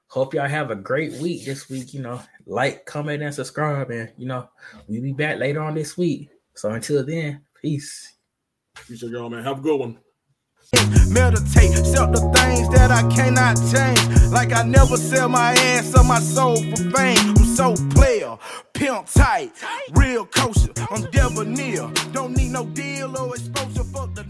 [0.08, 1.94] hope y'all have a great week this week.
[1.94, 4.48] You know, like, comment, and subscribe, and you know,
[4.88, 6.30] we'll be back later on this week.
[6.54, 8.16] So until then, peace.
[8.76, 9.44] Appreciate y'all, man.
[9.44, 9.98] Have a good one.
[11.08, 14.32] Meditate, sell the things that I cannot change.
[14.32, 17.34] Like I never sell my ass or my soul for fame.
[17.36, 18.36] I'm so player,
[18.72, 19.52] pimp tight,
[19.94, 20.72] real kosher.
[20.90, 21.90] I'm debonair.
[22.12, 23.84] Don't need no deal or exposure.
[23.84, 24.24] Fuck the